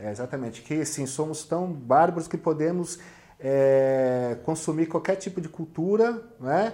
É, 0.00 0.10
exatamente, 0.10 0.62
que 0.62 0.84
sim, 0.84 1.06
somos 1.06 1.44
tão 1.44 1.72
bárbaros 1.72 2.26
que 2.26 2.36
podemos 2.36 2.98
é, 3.38 4.36
consumir 4.44 4.86
qualquer 4.86 5.16
tipo 5.16 5.40
de 5.40 5.48
cultura, 5.48 6.22
né? 6.40 6.72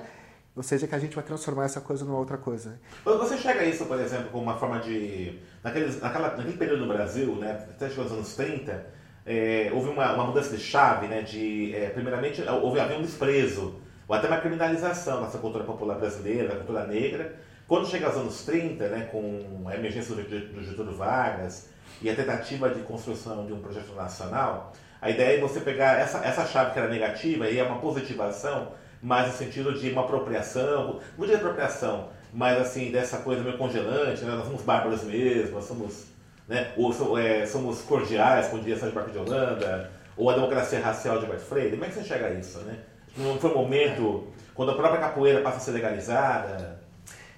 Ou 0.56 0.62
seja, 0.62 0.86
que 0.86 0.94
a 0.94 0.98
gente 0.98 1.14
vai 1.14 1.22
transformar 1.22 1.64
essa 1.64 1.80
coisa 1.80 2.04
numa 2.04 2.18
outra 2.18 2.36
coisa. 2.36 2.80
Você 3.04 3.36
chega 3.36 3.60
a 3.60 3.64
isso, 3.64 3.86
por 3.86 3.98
exemplo, 4.00 4.30
como 4.30 4.42
uma 4.42 4.58
forma 4.58 4.80
de... 4.80 5.38
Naqueles, 5.62 6.00
naquela, 6.00 6.36
naquele 6.36 6.56
período 6.56 6.86
no 6.86 6.92
Brasil, 6.92 7.36
né, 7.36 7.66
até 7.70 7.86
os 7.86 7.98
anos 7.98 8.34
30, 8.34 8.86
é, 9.24 9.70
houve 9.72 9.90
uma, 9.90 10.12
uma, 10.12 10.24
mudança 10.24 10.56
de 10.56 10.62
chave, 10.62 11.06
né? 11.06 11.22
De, 11.22 11.74
é, 11.74 11.90
primeiramente, 11.90 12.42
houve, 12.42 12.80
havia 12.80 12.98
um 12.98 13.02
desprezo 13.02 13.79
ou 14.10 14.14
até 14.16 14.26
uma 14.26 14.38
criminalização 14.38 15.22
dessa 15.22 15.38
cultura 15.38 15.62
popular 15.62 15.96
brasileira, 15.96 16.48
da 16.48 16.56
cultura 16.56 16.84
negra. 16.84 17.32
Quando 17.68 17.86
chega 17.86 18.08
aos 18.08 18.16
anos 18.16 18.44
30, 18.44 18.88
né, 18.88 19.08
com 19.12 19.62
a 19.66 19.76
emergência 19.76 20.16
do, 20.16 20.64
Getúlio 20.64 20.96
Vargas 20.96 21.68
e 22.02 22.10
a 22.10 22.16
tentativa 22.16 22.68
de 22.70 22.80
construção 22.80 23.46
de 23.46 23.52
um 23.52 23.60
projeto 23.60 23.94
nacional, 23.94 24.72
a 25.00 25.08
ideia 25.08 25.38
é 25.38 25.40
você 25.40 25.60
pegar 25.60 26.00
essa, 26.00 26.18
essa 26.24 26.44
chave 26.44 26.72
que 26.72 26.80
era 26.80 26.88
negativa 26.88 27.48
e 27.48 27.56
é 27.56 27.62
uma 27.62 27.78
positivação, 27.78 28.72
mas 29.00 29.28
no 29.28 29.32
sentido 29.34 29.78
de 29.78 29.92
uma 29.92 30.00
apropriação, 30.00 30.98
não 31.16 31.24
de 31.24 31.36
apropriação, 31.36 32.08
mas 32.32 32.58
assim, 32.60 32.90
dessa 32.90 33.18
coisa 33.18 33.44
meio 33.44 33.56
congelante, 33.56 34.24
né? 34.24 34.34
nós 34.34 34.44
somos 34.44 34.62
bárbaros 34.62 35.04
mesmo, 35.04 35.54
nós 35.54 35.66
somos, 35.66 36.06
né? 36.48 36.72
ou 36.76 37.16
é, 37.16 37.46
somos 37.46 37.82
cordiais, 37.82 38.48
como 38.48 38.60
diria 38.60 38.76
Sérgio 38.76 38.96
Barco 38.96 39.12
de 39.12 39.18
Holanda, 39.18 39.88
ou 40.16 40.28
a 40.28 40.34
democracia 40.34 40.80
racial 40.80 41.20
de 41.20 41.26
Bert 41.26 41.38
Freire. 41.38 41.70
Como 41.70 41.84
é 41.84 41.86
que 41.86 41.94
você 41.94 42.00
enxerga 42.00 42.30
isso, 42.30 42.58
né? 42.62 42.76
Não 43.16 43.38
foi 43.38 43.50
um 43.50 43.54
momento 43.54 44.28
quando 44.54 44.72
a 44.72 44.74
própria 44.74 45.00
capoeira 45.00 45.40
passa 45.40 45.58
a 45.58 45.60
ser 45.60 45.72
legalizada? 45.72 46.80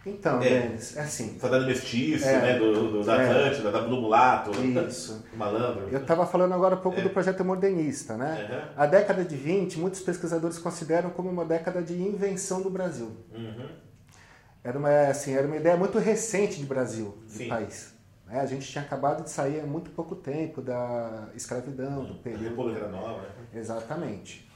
Então, 0.04 0.42
é, 0.42 0.48
Denis, 0.48 0.96
é 0.96 1.00
assim. 1.00 1.34
Tá 1.34 1.46
dando 1.46 1.66
mestiço, 1.66 2.24
é, 2.24 2.40
né? 2.40 2.58
Do, 2.58 2.90
do 2.90 3.04
da 3.04 3.22
é. 3.22 3.28
Atlântida, 3.28 3.68
é, 3.68 3.72
da 3.72 3.80
Blue 3.82 4.00
Mulato, 4.00 4.50
isso. 4.50 5.24
do 5.30 5.36
malandro. 5.36 5.88
Eu 5.90 6.00
estava 6.00 6.26
falando 6.26 6.52
agora 6.52 6.74
um 6.74 6.80
pouco 6.80 6.98
é. 6.98 7.02
do 7.02 7.10
projeto 7.10 7.44
modernista, 7.44 8.16
né? 8.16 8.48
Uhum. 8.50 8.82
A 8.82 8.86
década 8.86 9.24
de 9.24 9.36
20, 9.36 9.78
muitos 9.78 10.00
pesquisadores 10.00 10.58
consideram 10.58 11.10
como 11.10 11.30
uma 11.30 11.44
década 11.44 11.80
de 11.82 11.94
invenção 11.94 12.60
do 12.60 12.68
Brasil. 12.68 13.16
Uhum. 13.32 13.68
Era, 14.64 14.78
uma, 14.78 14.90
assim, 15.08 15.34
era 15.34 15.46
uma 15.46 15.56
ideia 15.56 15.76
muito 15.76 15.98
recente 15.98 16.58
de 16.58 16.66
Brasil, 16.66 17.16
do 17.32 17.48
país. 17.48 17.94
Né? 18.26 18.40
A 18.40 18.46
gente 18.46 18.68
tinha 18.68 18.82
acabado 18.82 19.22
de 19.22 19.30
sair 19.30 19.60
há 19.60 19.66
muito 19.66 19.90
pouco 19.92 20.16
tempo 20.16 20.60
da 20.60 21.28
escravidão, 21.34 22.04
do 22.04 22.14
período. 22.14 22.44
República 22.44 22.88
Nova, 22.88 23.22
né? 23.22 23.28
Exatamente. 23.54 24.50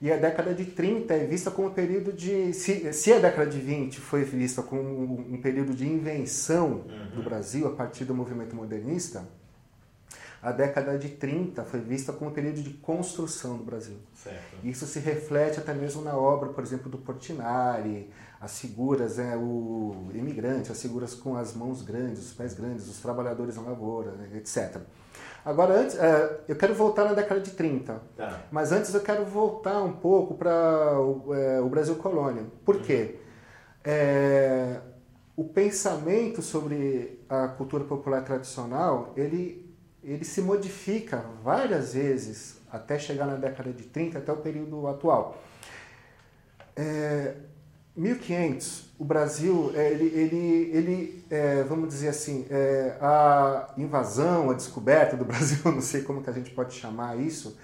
E 0.00 0.12
a 0.12 0.16
década 0.16 0.52
de 0.52 0.66
30 0.66 1.14
é 1.14 1.24
vista 1.24 1.50
como 1.50 1.68
um 1.68 1.72
período 1.72 2.12
de. 2.12 2.52
Se, 2.52 2.92
se 2.92 3.12
a 3.12 3.18
década 3.18 3.50
de 3.50 3.58
20 3.58 3.98
foi 4.00 4.24
vista 4.24 4.62
como 4.62 4.80
um, 4.80 5.40
período 5.40 5.74
de 5.74 5.86
invenção 5.86 6.84
uhum. 6.86 7.10
do 7.14 7.22
Brasil 7.22 7.66
a 7.66 7.70
partir 7.70 8.04
do 8.04 8.14
movimento 8.14 8.54
modernista, 8.54 9.26
a 10.42 10.52
década 10.52 10.98
de 10.98 11.08
30 11.08 11.64
foi 11.64 11.80
vista 11.80 12.12
como 12.12 12.30
um 12.30 12.34
período 12.34 12.62
de 12.62 12.74
construção 12.74 13.56
do 13.56 13.64
Brasil. 13.64 13.96
Certo. 14.14 14.38
Isso 14.62 14.86
se 14.86 14.98
reflete 14.98 15.58
até 15.58 15.72
mesmo 15.72 16.02
na 16.02 16.16
obra, 16.16 16.50
por 16.50 16.62
exemplo, 16.62 16.90
do 16.90 16.98
Portinari, 16.98 18.10
as 18.40 18.60
figuras, 18.60 19.16
né, 19.16 19.34
o 19.36 20.08
imigrante, 20.14 20.70
as 20.70 20.80
figuras 20.80 21.14
com 21.14 21.36
as 21.36 21.54
mãos 21.54 21.82
grandes, 21.82 22.26
os 22.26 22.32
pés 22.32 22.52
grandes, 22.52 22.86
os 22.86 22.98
trabalhadores 22.98 23.56
na 23.56 23.62
lavoura, 23.62 24.12
né, 24.12 24.28
etc. 24.36 24.78
Agora, 25.46 25.74
antes, 25.74 25.96
é, 25.96 26.40
eu 26.48 26.56
quero 26.56 26.74
voltar 26.74 27.04
na 27.04 27.12
década 27.12 27.40
de 27.40 27.52
30. 27.52 28.02
Tá. 28.16 28.40
Mas 28.50 28.72
antes 28.72 28.92
eu 28.92 29.00
quero 29.00 29.24
voltar 29.24 29.80
um 29.80 29.92
pouco 29.92 30.34
para 30.34 31.00
o, 31.00 31.32
é, 31.32 31.60
o, 31.60 31.68
Brasil 31.68 31.94
colônia. 31.94 32.44
Por 32.64 32.82
quê? 32.82 33.20
É, 33.84 34.80
o 35.36 35.44
pensamento 35.44 36.42
sobre 36.42 37.24
a 37.28 37.46
cultura 37.46 37.84
popular 37.84 38.24
tradicional, 38.24 39.12
ele, 39.16 39.72
ele 40.02 40.24
se 40.24 40.42
modifica 40.42 41.24
várias 41.44 41.94
vezes 41.94 42.60
até 42.68 42.98
chegar 42.98 43.26
na 43.26 43.36
década 43.36 43.72
de 43.72 43.84
30, 43.84 44.18
até 44.18 44.32
o 44.32 44.38
período 44.38 44.88
atual. 44.88 45.40
É, 46.74 47.36
1500, 47.96 48.90
o 48.98 49.04
Brasil, 49.04 49.72
é, 49.74 49.90
ele, 49.90 50.04
ele, 50.04 50.70
ele 50.72 51.24
é, 51.30 51.62
vamos 51.62 51.88
dizer 51.88 52.08
assim, 52.08 52.46
é, 52.50 52.96
a 53.00 53.72
invasão, 53.78 54.50
a 54.50 54.54
descoberta 54.54 55.16
do 55.16 55.24
Brasil, 55.26 55.58
não 55.64 55.80
sei 55.80 56.02
como 56.02 56.22
que 56.22 56.28
a 56.28 56.32
gente 56.32 56.50
pode 56.50 56.74
chamar 56.74 57.18
isso, 57.18 57.58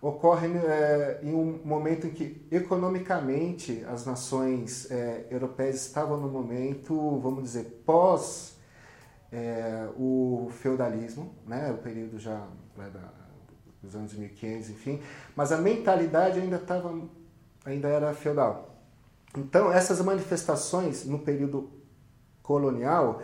ocorre 0.00 0.48
é, 0.48 1.20
em 1.22 1.34
um 1.34 1.60
momento 1.64 2.06
em 2.06 2.10
que 2.10 2.46
economicamente 2.50 3.84
as 3.88 4.04
nações 4.04 4.90
é, 4.90 5.26
europeias 5.30 5.76
estavam 5.76 6.18
no 6.18 6.28
momento, 6.28 7.18
vamos 7.20 7.42
dizer, 7.42 7.82
pós 7.84 8.56
é, 9.32 9.88
o 9.96 10.48
feudalismo, 10.60 11.34
né, 11.46 11.70
o 11.70 11.78
período 11.78 12.18
já 12.18 12.46
né, 12.76 12.90
dos 13.82 13.94
anos 13.94 14.12
1500, 14.12 14.70
enfim, 14.70 15.00
mas 15.34 15.52
a 15.52 15.58
mentalidade 15.58 16.38
ainda 16.38 16.56
estava, 16.56 17.00
ainda 17.64 17.88
era 17.88 18.12
feudal. 18.12 18.69
Então, 19.36 19.72
essas 19.72 20.00
manifestações 20.00 21.04
no 21.04 21.18
período 21.18 21.70
colonial, 22.42 23.22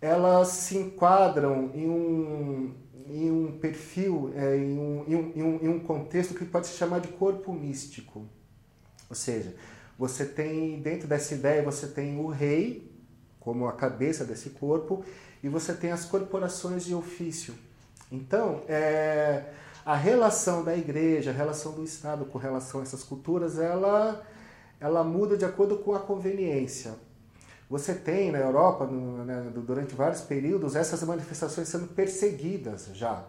elas 0.00 0.48
se 0.48 0.78
enquadram 0.78 1.70
em 1.74 1.88
um, 1.88 2.74
em 3.06 3.30
um 3.30 3.58
perfil, 3.58 4.32
é, 4.34 4.56
em, 4.56 4.78
um, 4.78 5.04
em, 5.06 5.42
um, 5.42 5.58
em 5.62 5.68
um 5.68 5.80
contexto 5.80 6.34
que 6.34 6.44
pode 6.44 6.66
se 6.66 6.76
chamar 6.76 7.00
de 7.00 7.08
corpo 7.08 7.52
místico. 7.52 8.26
Ou 9.10 9.16
seja, 9.16 9.54
você 9.98 10.24
tem, 10.24 10.80
dentro 10.80 11.08
dessa 11.08 11.34
ideia, 11.34 11.62
você 11.62 11.86
tem 11.86 12.18
o 12.18 12.28
rei 12.28 12.90
como 13.40 13.66
a 13.66 13.72
cabeça 13.72 14.24
desse 14.24 14.50
corpo 14.50 15.04
e 15.42 15.48
você 15.48 15.74
tem 15.74 15.90
as 15.90 16.04
corporações 16.04 16.84
de 16.84 16.94
ofício. 16.94 17.54
Então, 18.10 18.62
é, 18.68 19.44
a 19.84 19.94
relação 19.94 20.64
da 20.64 20.76
igreja, 20.76 21.30
a 21.30 21.34
relação 21.34 21.72
do 21.72 21.82
Estado 21.82 22.24
com 22.26 22.38
relação 22.38 22.80
a 22.80 22.82
essas 22.82 23.02
culturas, 23.02 23.58
ela 23.58 24.22
ela 24.80 25.02
muda 25.02 25.36
de 25.36 25.44
acordo 25.44 25.78
com 25.78 25.94
a 25.94 26.00
conveniência. 26.00 26.94
Você 27.68 27.94
tem 27.94 28.30
na 28.32 28.38
Europa, 28.38 28.86
no, 28.86 29.24
né, 29.24 29.50
durante 29.54 29.94
vários 29.94 30.22
períodos, 30.22 30.74
essas 30.74 31.02
manifestações 31.02 31.68
sendo 31.68 31.88
perseguidas 31.88 32.88
já. 32.94 33.24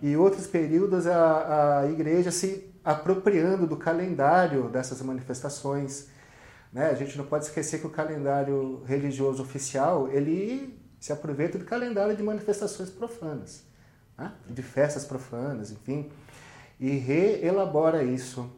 E 0.00 0.16
outros 0.16 0.46
períodos 0.46 1.06
a, 1.06 1.80
a 1.80 1.90
igreja 1.90 2.30
se 2.30 2.72
apropriando 2.84 3.66
do 3.66 3.76
calendário 3.76 4.68
dessas 4.68 5.02
manifestações. 5.02 6.08
Né? 6.72 6.88
A 6.88 6.94
gente 6.94 7.18
não 7.18 7.26
pode 7.26 7.44
esquecer 7.44 7.80
que 7.80 7.86
o 7.86 7.90
calendário 7.90 8.82
religioso 8.86 9.42
oficial 9.42 10.08
ele 10.08 10.78
se 10.98 11.12
aproveita 11.12 11.58
do 11.58 11.64
calendário 11.64 12.16
de 12.16 12.22
manifestações 12.22 12.88
profanas, 12.88 13.64
né? 14.16 14.32
de 14.48 14.62
festas 14.62 15.04
profanas, 15.04 15.70
enfim, 15.70 16.10
e 16.80 16.90
reelabora 16.96 18.02
isso 18.02 18.50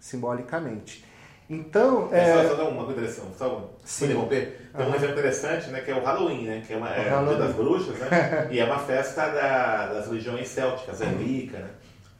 simbolicamente. 0.00 1.04
Então, 1.48 2.08
é... 2.12 2.42
Só, 2.42 2.48
só 2.48 2.54
dar 2.56 2.64
uma 2.64 2.90
interessante, 2.90 3.36
só 3.38 3.70
Sim. 3.84 4.06
interromper. 4.06 4.68
Tem 4.76 4.84
uhum. 4.84 4.92
um 4.92 4.94
exemplo 4.94 5.12
interessante, 5.12 5.70
né, 5.70 5.80
que 5.80 5.90
é 5.90 5.94
o 5.94 6.02
Halloween, 6.02 6.44
né, 6.44 6.62
que 6.66 6.72
é, 6.72 6.76
uma, 6.76 6.90
é 6.90 7.16
o 7.16 7.24
Dia 7.24 7.36
das 7.36 7.54
Bruxas, 7.54 7.98
né, 7.98 8.48
e 8.50 8.58
é 8.58 8.64
uma 8.64 8.78
festa 8.78 9.28
da, 9.28 9.86
das 9.92 10.08
religiões 10.08 10.48
célticas, 10.48 11.00
Wicca, 11.00 11.58
né, 11.58 11.70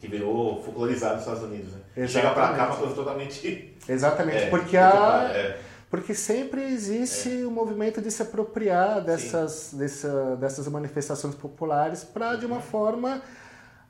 que 0.00 0.06
virou 0.06 0.62
folclorizado 0.62 1.14
nos 1.14 1.22
Estados 1.22 1.42
Unidos. 1.42 1.72
Né. 1.72 2.06
Chega 2.06 2.30
para 2.30 2.54
cá 2.54 2.66
uma 2.66 2.76
coisa 2.76 2.94
totalmente... 2.94 3.76
Exatamente, 3.88 4.44
é, 4.44 4.50
porque 4.50 4.76
a... 4.76 5.30
É. 5.32 5.58
Porque 5.88 6.14
sempre 6.14 6.62
existe 6.62 7.28
o 7.28 7.44
é. 7.44 7.46
um 7.46 7.50
movimento 7.50 8.02
de 8.02 8.10
se 8.10 8.20
apropriar 8.20 9.00
dessas, 9.00 9.72
dessa, 9.72 10.36
dessas 10.36 10.66
manifestações 10.66 11.34
populares 11.36 12.02
para, 12.02 12.34
de 12.34 12.44
uma 12.44 12.56
uhum. 12.56 12.62
forma, 12.62 13.22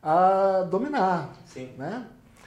a 0.03 0.67
dominar 0.71 1.33
Sim. 1.47 1.71
Né? 1.79 2.05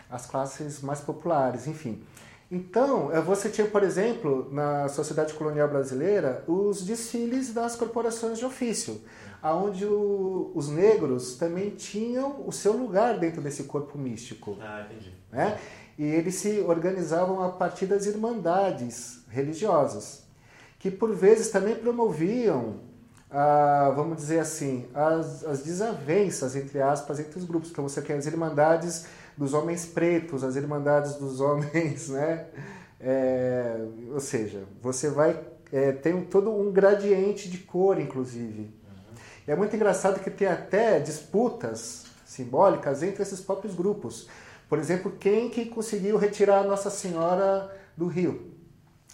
as 0.09 0.25
classes 0.25 0.81
mais 0.81 0.99
populares, 1.01 1.67
enfim. 1.67 2.01
Então, 2.51 3.11
eh, 3.11 3.21
você 3.21 3.47
tinha, 3.47 3.67
por 3.67 3.83
exemplo, 3.83 4.47
na 4.51 4.87
sociedade 4.89 5.33
colonial 5.33 5.67
brasileira, 5.67 6.43
os 6.47 6.81
desfiles 6.81 7.53
das 7.53 7.75
corporações 7.75 8.39
de 8.39 8.45
ofício, 8.45 9.01
onde 9.43 9.85
os 9.85 10.67
negros 10.67 11.35
também 11.35 11.69
tinham 11.69 12.43
o 12.45 12.51
seu 12.51 12.73
lugar 12.73 13.19
dentro 13.19 13.41
desse 13.41 13.63
corpo 13.63 13.97
místico. 13.97 14.57
Ah, 14.59 14.85
entendi. 14.85 15.13
Né? 15.31 15.59
E 15.97 16.03
eles 16.03 16.35
se 16.35 16.59
organizavam 16.61 17.43
a 17.43 17.49
partir 17.49 17.85
das 17.85 18.05
irmandades 18.05 19.19
religiosas, 19.29 20.23
que 20.79 20.89
por 20.89 21.13
vezes 21.13 21.51
também 21.51 21.75
promoviam, 21.75 22.79
ah, 23.29 23.93
vamos 23.95 24.17
dizer 24.17 24.39
assim, 24.39 24.87
as, 24.93 25.43
as 25.43 25.61
desavenças, 25.61 26.55
entre 26.55 26.81
aspas, 26.81 27.19
entre 27.19 27.37
os 27.37 27.45
grupos. 27.45 27.69
Então 27.69 27.87
você 27.87 28.01
tem 28.01 28.15
as 28.15 28.25
irmandades 28.25 29.05
dos 29.39 29.53
homens 29.53 29.85
pretos, 29.85 30.43
as 30.43 30.57
irmandades 30.57 31.15
dos 31.15 31.39
homens, 31.39 32.09
né? 32.09 32.47
É, 32.99 33.77
ou 34.11 34.19
seja, 34.19 34.65
você 34.81 35.09
vai 35.09 35.39
é, 35.71 35.93
tem 35.93 36.25
todo 36.25 36.51
um 36.51 36.71
gradiente 36.71 37.49
de 37.49 37.59
cor, 37.59 37.99
inclusive. 37.99 38.63
Uhum. 38.63 39.15
É 39.47 39.55
muito 39.55 39.73
engraçado 39.73 40.19
que 40.19 40.29
tem 40.29 40.47
até 40.47 40.99
disputas 40.99 42.07
simbólicas 42.25 43.01
entre 43.01 43.23
esses 43.23 43.39
próprios 43.39 43.73
grupos. 43.73 44.27
Por 44.67 44.77
exemplo, 44.77 45.13
quem 45.17 45.49
que 45.49 45.65
conseguiu 45.65 46.17
retirar 46.17 46.59
a 46.59 46.63
Nossa 46.63 46.89
Senhora 46.89 47.73
do 47.95 48.07
Rio, 48.07 48.51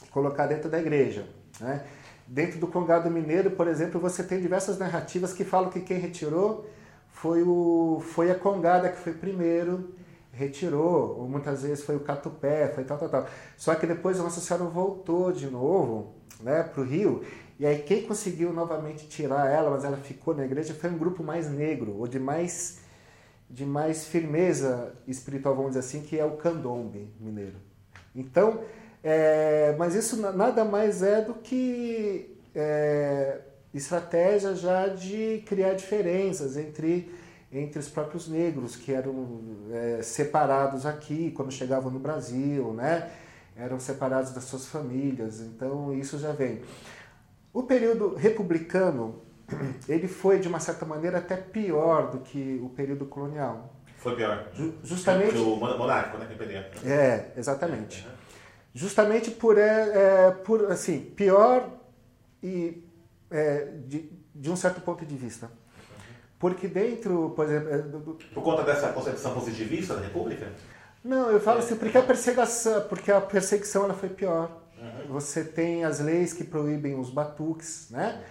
colocar 0.09 0.47
dentro 0.47 0.69
da 0.69 0.79
igreja, 0.79 1.27
né? 1.59 1.85
Dentro 2.27 2.57
do 2.57 2.65
Congado 2.65 3.11
Mineiro, 3.11 3.51
por 3.51 3.67
exemplo, 3.67 4.01
você 4.01 4.23
tem 4.23 4.41
diversas 4.41 4.79
narrativas 4.79 5.31
que 5.31 5.43
falam 5.43 5.69
que 5.69 5.81
quem 5.81 5.99
retirou 5.99 6.65
foi, 7.11 7.43
o, 7.43 8.01
foi 8.13 8.31
a 8.31 8.35
Congada 8.35 8.89
que 8.89 8.97
foi 8.97 9.13
primeiro, 9.13 9.93
retirou, 10.35 11.17
ou 11.19 11.27
muitas 11.27 11.63
vezes 11.63 11.83
foi 11.83 11.95
o 11.95 12.01
Catupé, 12.01 12.67
foi 12.73 12.83
tal, 12.83 12.97
tal, 12.97 13.09
tal. 13.09 13.27
Só 13.57 13.73
que 13.75 13.87
depois 13.87 14.19
a 14.19 14.23
Nossa 14.23 14.41
Senhora 14.41 14.65
voltou 14.65 15.31
de 15.31 15.47
novo 15.47 16.13
né, 16.41 16.63
para 16.63 16.81
o 16.81 16.85
Rio, 16.85 17.23
e 17.57 17.65
aí 17.65 17.79
quem 17.79 18.03
conseguiu 18.03 18.51
novamente 18.51 19.07
tirar 19.07 19.49
ela, 19.49 19.71
mas 19.71 19.85
ela 19.85 19.97
ficou 19.97 20.35
na 20.35 20.45
igreja, 20.45 20.73
foi 20.73 20.89
um 20.89 20.97
grupo 20.97 21.23
mais 21.23 21.49
negro, 21.49 21.95
ou 21.97 22.07
de 22.07 22.19
mais, 22.19 22.79
de 23.49 23.65
mais 23.65 24.05
firmeza 24.05 24.93
espiritual, 25.07 25.55
vamos 25.55 25.71
dizer 25.71 25.79
assim, 25.79 26.01
que 26.01 26.19
é 26.19 26.25
o 26.25 26.31
candombe 26.37 27.09
mineiro. 27.19 27.55
Então, 28.13 28.61
é, 29.03 29.73
mas 29.77 29.95
isso 29.95 30.17
nada 30.17 30.65
mais 30.65 31.01
é 31.01 31.21
do 31.21 31.35
que 31.35 32.37
é, 32.53 33.39
estratégia 33.73 34.55
já 34.55 34.87
de 34.87 35.43
criar 35.45 35.73
diferenças 35.73 36.57
entre 36.57 37.13
entre 37.51 37.79
os 37.79 37.88
próprios 37.88 38.27
negros 38.27 38.75
que 38.75 38.91
eram 38.91 39.39
é, 39.71 40.01
separados 40.01 40.86
aqui 40.86 41.31
quando 41.31 41.51
chegavam 41.51 41.91
no 41.91 41.99
Brasil, 41.99 42.73
né? 42.73 43.10
Eram 43.55 43.79
separados 43.79 44.31
das 44.31 44.43
suas 44.45 44.67
famílias. 44.67 45.39
Então 45.39 45.93
isso 45.93 46.17
já 46.17 46.31
vem. 46.31 46.62
O 47.53 47.63
período 47.63 48.15
republicano 48.15 49.21
ele 49.88 50.08
foi 50.08 50.39
de 50.39 50.47
uma 50.47 50.60
certa 50.60 50.86
maneira 50.86 51.19
até 51.19 51.38
pior 51.38 52.12
do 52.12 52.19
que 52.19 52.60
o 52.63 52.69
período 52.69 53.05
colonial. 53.05 53.73
Foi 53.97 54.15
pior. 54.15 54.51
justamente. 54.84 55.36
O 55.38 55.55
monárquico, 55.55 56.17
né? 56.17 56.27
Que 56.27 56.88
é, 56.88 57.34
exatamente. 57.38 58.08
Justamente 58.73 59.31
por, 59.31 59.58
é, 59.58 60.27
é, 60.27 60.31
por 60.31 60.71
assim, 60.71 60.99
pior 60.99 61.69
e 62.43 62.84
é, 63.31 63.71
de, 63.88 64.12
de 64.34 64.51
um 64.51 64.55
certo 64.55 64.81
ponto 64.81 65.05
de 65.05 65.15
vista. 65.15 65.49
Porque 66.39 66.67
dentro, 66.67 67.33
por 67.35 67.45
exemplo. 67.45 68.17
É, 68.19 68.33
por 68.33 68.43
conta 68.43 68.63
dessa 68.63 68.89
concepção 68.89 69.33
positivista 69.33 69.95
da 69.95 70.01
República? 70.01 70.51
Não, 71.03 71.29
eu 71.29 71.39
falo 71.39 71.59
é. 71.59 71.63
assim, 71.63 71.75
porque 71.75 71.97
a 71.97 72.01
perseguição, 72.01 72.81
porque 72.89 73.11
a 73.11 73.21
perseguição 73.21 73.85
ela 73.85 73.93
foi 73.93 74.09
pior. 74.09 74.49
Uhum. 74.79 75.13
Você 75.13 75.43
tem 75.43 75.85
as 75.85 75.99
leis 75.99 76.33
que 76.33 76.43
proíbem 76.43 76.99
os 76.99 77.09
batuques, 77.09 77.87
né? 77.89 78.21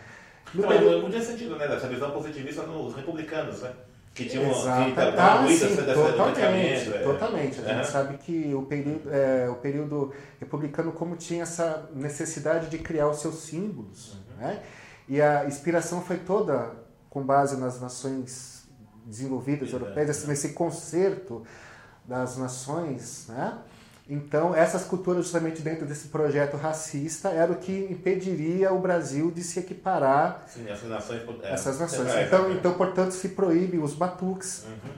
No 0.53 0.63
não, 0.63 0.69
período... 0.69 1.03
não 1.03 1.11
tinha 1.11 1.23
sentido, 1.23 1.57
né? 1.57 1.67
Dessa 1.67 1.89
visão 1.89 2.11
positivista 2.11 2.63
nos 2.63 2.95
republicanos, 2.95 3.63
né? 3.63 3.73
Que 4.15 4.27
tinham 4.27 4.49
Exato. 4.49 4.93
que 4.93 5.01
ah, 5.01 5.45
sim, 5.49 5.77
totalmente, 5.77 6.95
é. 6.95 6.99
totalmente. 7.03 7.61
A 7.61 7.65
gente 7.65 7.79
uhum. 7.79 7.85
sabe 7.85 8.19
que 8.19 8.55
o 8.55 8.63
período, 8.63 9.11
é, 9.11 9.49
o 9.49 9.57
período 9.57 10.13
republicano 10.39 10.93
como 10.93 11.17
tinha 11.17 11.43
essa 11.43 11.89
necessidade 11.93 12.69
de 12.69 12.79
criar 12.79 13.09
os 13.09 13.19
seus 13.19 13.37
símbolos, 13.37 14.15
uhum. 14.15 14.37
né? 14.39 14.63
E 15.09 15.21
a 15.21 15.47
inspiração 15.47 16.01
foi 16.01 16.19
toda 16.19 16.84
com 17.15 17.23
base 17.23 17.57
nas 17.57 17.81
nações 17.81 18.65
desenvolvidas 19.07 19.73
europeias, 19.73 20.27
nesse 20.27 20.49
concerto 20.49 21.45
das 22.05 22.37
nações, 22.37 23.27
né? 23.29 23.59
Então, 24.07 24.55
essas 24.55 24.85
culturas, 24.85 25.25
justamente 25.25 25.63
dentro 25.63 25.87
desse 25.87 26.09
projeto 26.09 26.59
racista, 26.59 27.31
era 27.31 27.51
o 27.53 27.57
que 27.57 27.87
impediria 27.91 28.71
o 28.71 28.79
Brasil 28.79 29.31
de 29.31 29.43
se 29.43 29.59
equiparar 29.59 30.45
Sim, 30.47 30.69
essas 30.69 30.91
nações. 30.91 31.23
É, 31.43 31.53
essas 31.53 31.81
nações. 31.81 32.11
então, 32.27 32.53
então, 32.53 32.75
portanto, 32.75 33.13
se 33.13 33.31
proíbe 33.31 33.79
os 33.79 33.95
batuques. 33.95 34.65
Uhum. 34.65 34.91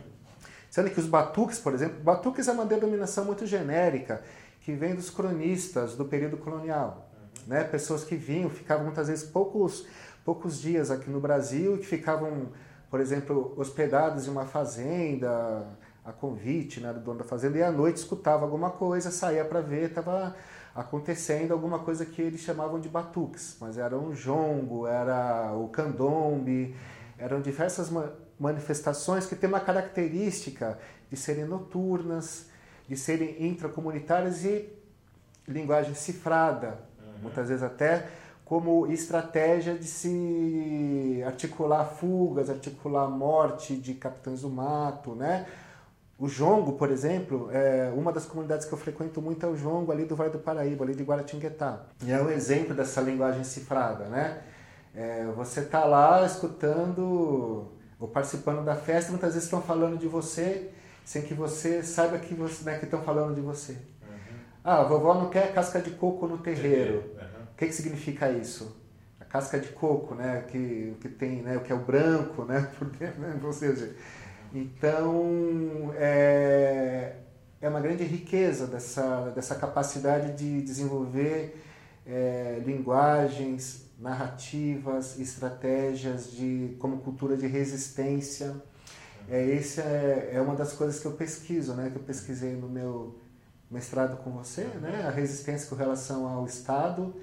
Sendo 0.69 0.91
que 0.91 0.99
os 0.99 1.07
batuques, 1.07 1.59
por 1.59 1.73
exemplo, 1.73 2.03
batuques 2.03 2.49
é 2.49 2.53
uma 2.53 2.67
denominação 2.67 3.25
muito 3.25 3.47
genérica 3.47 4.23
que 4.63 4.73
vem 4.73 4.97
dos 4.97 5.09
cronistas 5.09 5.95
do 5.95 6.05
período 6.05 6.37
colonial. 6.39 7.09
Uhum. 7.13 7.43
Né? 7.47 7.63
Pessoas 7.63 8.03
que 8.03 8.17
vinham, 8.17 8.51
ficavam 8.51 8.87
muitas 8.87 9.07
vezes 9.07 9.23
poucos, 9.23 9.87
poucos 10.27 10.61
dias 10.61 10.91
aqui 10.91 11.09
no 11.09 11.21
Brasil 11.21 11.77
e 11.77 11.79
que 11.79 11.87
ficavam, 11.87 12.49
por 12.91 13.01
exemplo, 13.01 13.55
hospedados 13.57 14.27
em 14.27 14.31
uma 14.31 14.45
fazenda 14.45 15.65
a 16.05 16.13
convite 16.13 16.81
né, 16.81 16.93
do 16.93 17.01
dono 17.01 17.19
da 17.19 17.25
fazenda, 17.25 17.59
e 17.59 17.63
à 17.63 17.71
noite 17.73 17.97
escutava 17.97 18.45
alguma 18.45 18.71
coisa, 18.71 19.11
saía 19.11 19.45
para 19.45 19.61
ver, 19.61 19.89
estava 19.89 20.37
acontecendo 20.75 21.53
alguma 21.53 21.81
coisa 21.81 22.07
que 22.07 22.23
eles 22.23 22.41
chamavam 22.41 22.79
de 22.79 22.89
batuques, 22.89 23.57
mas 23.61 23.77
era 23.77 23.99
um 23.99 24.15
jongo, 24.15 24.87
era 24.87 25.53
o 25.53 25.69
candombe, 25.69 26.77
eram 27.19 27.41
diversas 27.41 27.91
manifestações 28.39 29.27
que 29.27 29.35
têm 29.35 29.49
uma 29.49 29.59
característica 29.59 30.79
de 31.11 31.17
serem 31.17 31.45
noturnas, 31.45 32.47
de 32.87 32.97
serem 32.97 33.45
intracomunitárias 33.45 34.45
e 34.45 34.69
linguagem 35.49 35.95
cifrada, 35.95 36.79
uhum. 37.01 37.23
muitas 37.23 37.49
vezes 37.49 37.65
até 37.65 38.09
como 38.47 38.87
estratégia 38.87 39.75
de 39.75 39.87
se 39.87 41.21
articular 41.27 41.85
fugas, 41.85 42.49
articular 42.49 43.09
morte 43.09 43.77
de 43.77 43.93
capitães 43.95 44.43
do 44.43 44.49
mato, 44.49 45.17
né? 45.17 45.47
O 46.17 46.29
Jongo, 46.29 46.75
por 46.75 46.91
exemplo, 46.91 47.51
é 47.53 47.93
uma 47.95 48.13
das 48.13 48.25
comunidades 48.25 48.65
que 48.65 48.73
eu 48.73 48.79
frequento 48.79 49.21
muito 49.21 49.45
é 49.45 49.49
o 49.49 49.57
Jongo 49.57 49.91
ali 49.91 50.05
do 50.05 50.15
Vale 50.15 50.31
do 50.31 50.39
Paraíba, 50.39 50.85
ali 50.85 50.95
de 50.95 51.03
Guaratinguetá. 51.03 51.87
E 52.05 52.13
é 52.13 52.23
um 52.23 52.31
exemplo 52.31 52.73
dessa 52.73 53.01
linguagem 53.01 53.43
cifrada, 53.43 54.05
né? 54.05 54.41
É, 54.95 55.27
você 55.37 55.61
está 55.61 55.85
lá 55.85 56.25
escutando 56.25 57.69
ou 57.99 58.09
participando 58.09 58.65
da 58.65 58.77
festa, 58.77 59.11
muitas 59.11 59.35
vezes 59.35 59.45
estão 59.45 59.61
falando 59.61 59.99
de 59.99 60.07
você 60.07 60.71
sem 61.05 61.23
que 61.23 61.35
você 61.35 61.83
saiba 61.83 62.17
que 62.19 62.33
você, 62.33 62.65
né, 62.65 62.79
que 62.79 62.85
estão 62.85 63.03
falando 63.03 63.35
de 63.35 63.41
você. 63.41 63.73
Uhum. 63.73 64.39
Ah, 64.63 64.81
a 64.81 64.85
vovó 64.85 65.15
não 65.15 65.31
quer 65.31 65.53
casca 65.53 65.81
de 65.81 65.91
coco 65.91 66.27
no 66.29 66.39
terreiro. 66.39 67.16
O 67.57 67.59
que, 67.59 67.69
que 67.69 67.73
significa 67.73 68.31
isso? 68.31 68.77
A 69.19 69.25
casca 69.25 69.59
de 69.59 69.69
coco, 69.69 70.15
né, 70.15 70.45
que, 70.47 70.95
que 71.01 71.09
tem, 71.09 71.41
né, 71.41 71.57
o 71.57 71.61
que 71.61 71.73
é 71.73 71.75
o 71.75 71.79
branco, 71.79 72.45
né, 72.45 72.71
por 72.79 72.87
dentro, 72.91 73.19
né, 73.19 73.41
ou 73.43 73.51
seja, 73.51 73.97
então, 74.55 75.91
é, 75.97 77.17
é 77.63 77.67
uma 77.67 77.81
grande 77.81 78.05
riqueza 78.05 78.67
dessa, 78.67 79.31
dessa 79.35 79.55
capacidade 79.55 80.37
de 80.37 80.61
desenvolver 80.61 81.59
é, 82.07 82.63
linguagens, 82.63 83.87
narrativas, 83.99 85.19
estratégias 85.19 86.31
de, 86.31 86.77
como 86.79 86.99
cultura 86.99 87.39
de 87.39 87.47
resistência. 87.47 88.55
É, 89.31 89.43
esse 89.47 89.81
é, 89.81 90.33
é 90.35 90.41
uma 90.43 90.55
das 90.55 90.75
coisas 90.75 91.01
que 91.01 91.07
eu 91.07 91.13
pesquiso, 91.13 91.73
né, 91.73 91.89
que 91.89 91.97
eu 91.97 92.03
pesquisei 92.03 92.55
no 92.55 92.69
meu 92.69 93.19
mestrado 93.71 94.19
com 94.19 94.31
você, 94.31 94.63
né? 94.81 95.05
a 95.07 95.11
resistência 95.11 95.69
com 95.69 95.75
relação 95.75 96.29
ao 96.29 96.47
Estado, 96.47 97.15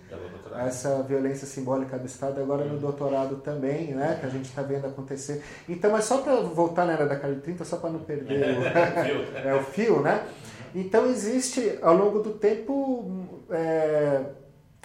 essa 0.65 1.01
violência 1.03 1.47
simbólica 1.47 1.97
do 1.97 2.05
Estado, 2.05 2.41
agora 2.41 2.65
no 2.65 2.77
doutorado 2.77 3.37
também, 3.37 3.93
né? 3.93 4.17
que 4.19 4.25
a 4.25 4.29
gente 4.29 4.49
está 4.49 4.61
vendo 4.61 4.85
acontecer. 4.85 5.41
Então, 5.69 5.91
mas 5.91 6.03
só 6.03 6.17
para 6.17 6.41
voltar 6.41 6.85
na 6.85 6.93
era 6.93 7.05
da 7.05 7.15
década 7.15 7.33
de 7.33 7.41
30, 7.41 7.63
só 7.63 7.77
para 7.77 7.91
não 7.91 7.99
perder 7.99 8.57
o, 8.57 8.63
é, 9.37 9.55
o 9.55 9.63
fio, 9.63 10.01
né? 10.01 10.27
Então, 10.75 11.05
existe 11.05 11.77
ao 11.83 11.95
longo 11.95 12.23
do 12.23 12.31
tempo 12.31 13.27
é, 13.51 14.23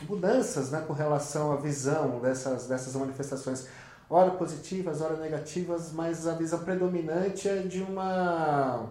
mudanças 0.07 0.71
né, 0.71 0.85
com 0.87 0.92
relação 0.92 1.51
à 1.51 1.57
visão 1.57 2.21
dessas, 2.21 2.66
dessas 2.66 2.94
manifestações, 2.94 3.66
ora 4.11 4.33
positivas, 4.33 5.01
ora 5.01 5.16
negativas, 5.16 5.90
mas 5.90 6.27
a 6.27 6.35
visão 6.35 6.59
predominante 6.59 7.49
é 7.49 7.57
de 7.62 7.83
uma 7.83 8.90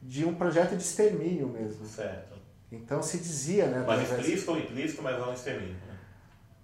de 0.00 0.24
um 0.24 0.34
projeto 0.34 0.76
de 0.76 0.82
extermínio 0.82 1.48
mesmo. 1.48 1.86
Certo. 1.86 2.38
Então 2.72 3.02
se 3.02 3.18
dizia, 3.18 3.66
né? 3.66 3.84
Mas 3.86 4.10
explícito 4.10 4.52
ou 4.52 4.58
implícito, 4.58 5.02
mas 5.02 5.18
não 5.18 5.32
extermínio. 5.32 5.74
Né? 5.74 5.90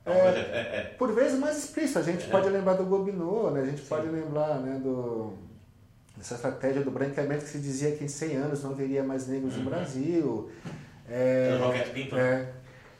É, 0.06 0.18
é, 0.18 0.76
é, 0.78 0.94
Por 0.96 1.12
vezes 1.12 1.38
mais 1.38 1.58
explícito. 1.58 1.98
A 1.98 2.02
gente 2.02 2.26
é. 2.26 2.30
pode 2.30 2.48
lembrar 2.48 2.74
do 2.74 2.84
Gobineau, 2.84 3.50
né? 3.50 3.62
a 3.62 3.66
gente 3.66 3.80
Sim. 3.80 3.88
pode 3.88 4.06
lembrar 4.06 4.60
né, 4.60 4.78
do, 4.78 5.34
dessa 6.16 6.36
estratégia 6.36 6.82
do 6.82 6.92
branqueamento 6.92 7.44
que 7.44 7.50
se 7.50 7.58
dizia 7.58 7.92
que 7.96 8.04
em 8.04 8.08
100 8.08 8.36
anos 8.36 8.62
não 8.62 8.70
haveria 8.70 9.02
mais 9.02 9.26
negros 9.26 9.56
uhum. 9.56 9.64
no 9.64 9.70
Brasil. 9.70 10.50
É, 11.08 11.88
Pinto. 11.92 12.16
É, 12.16 12.52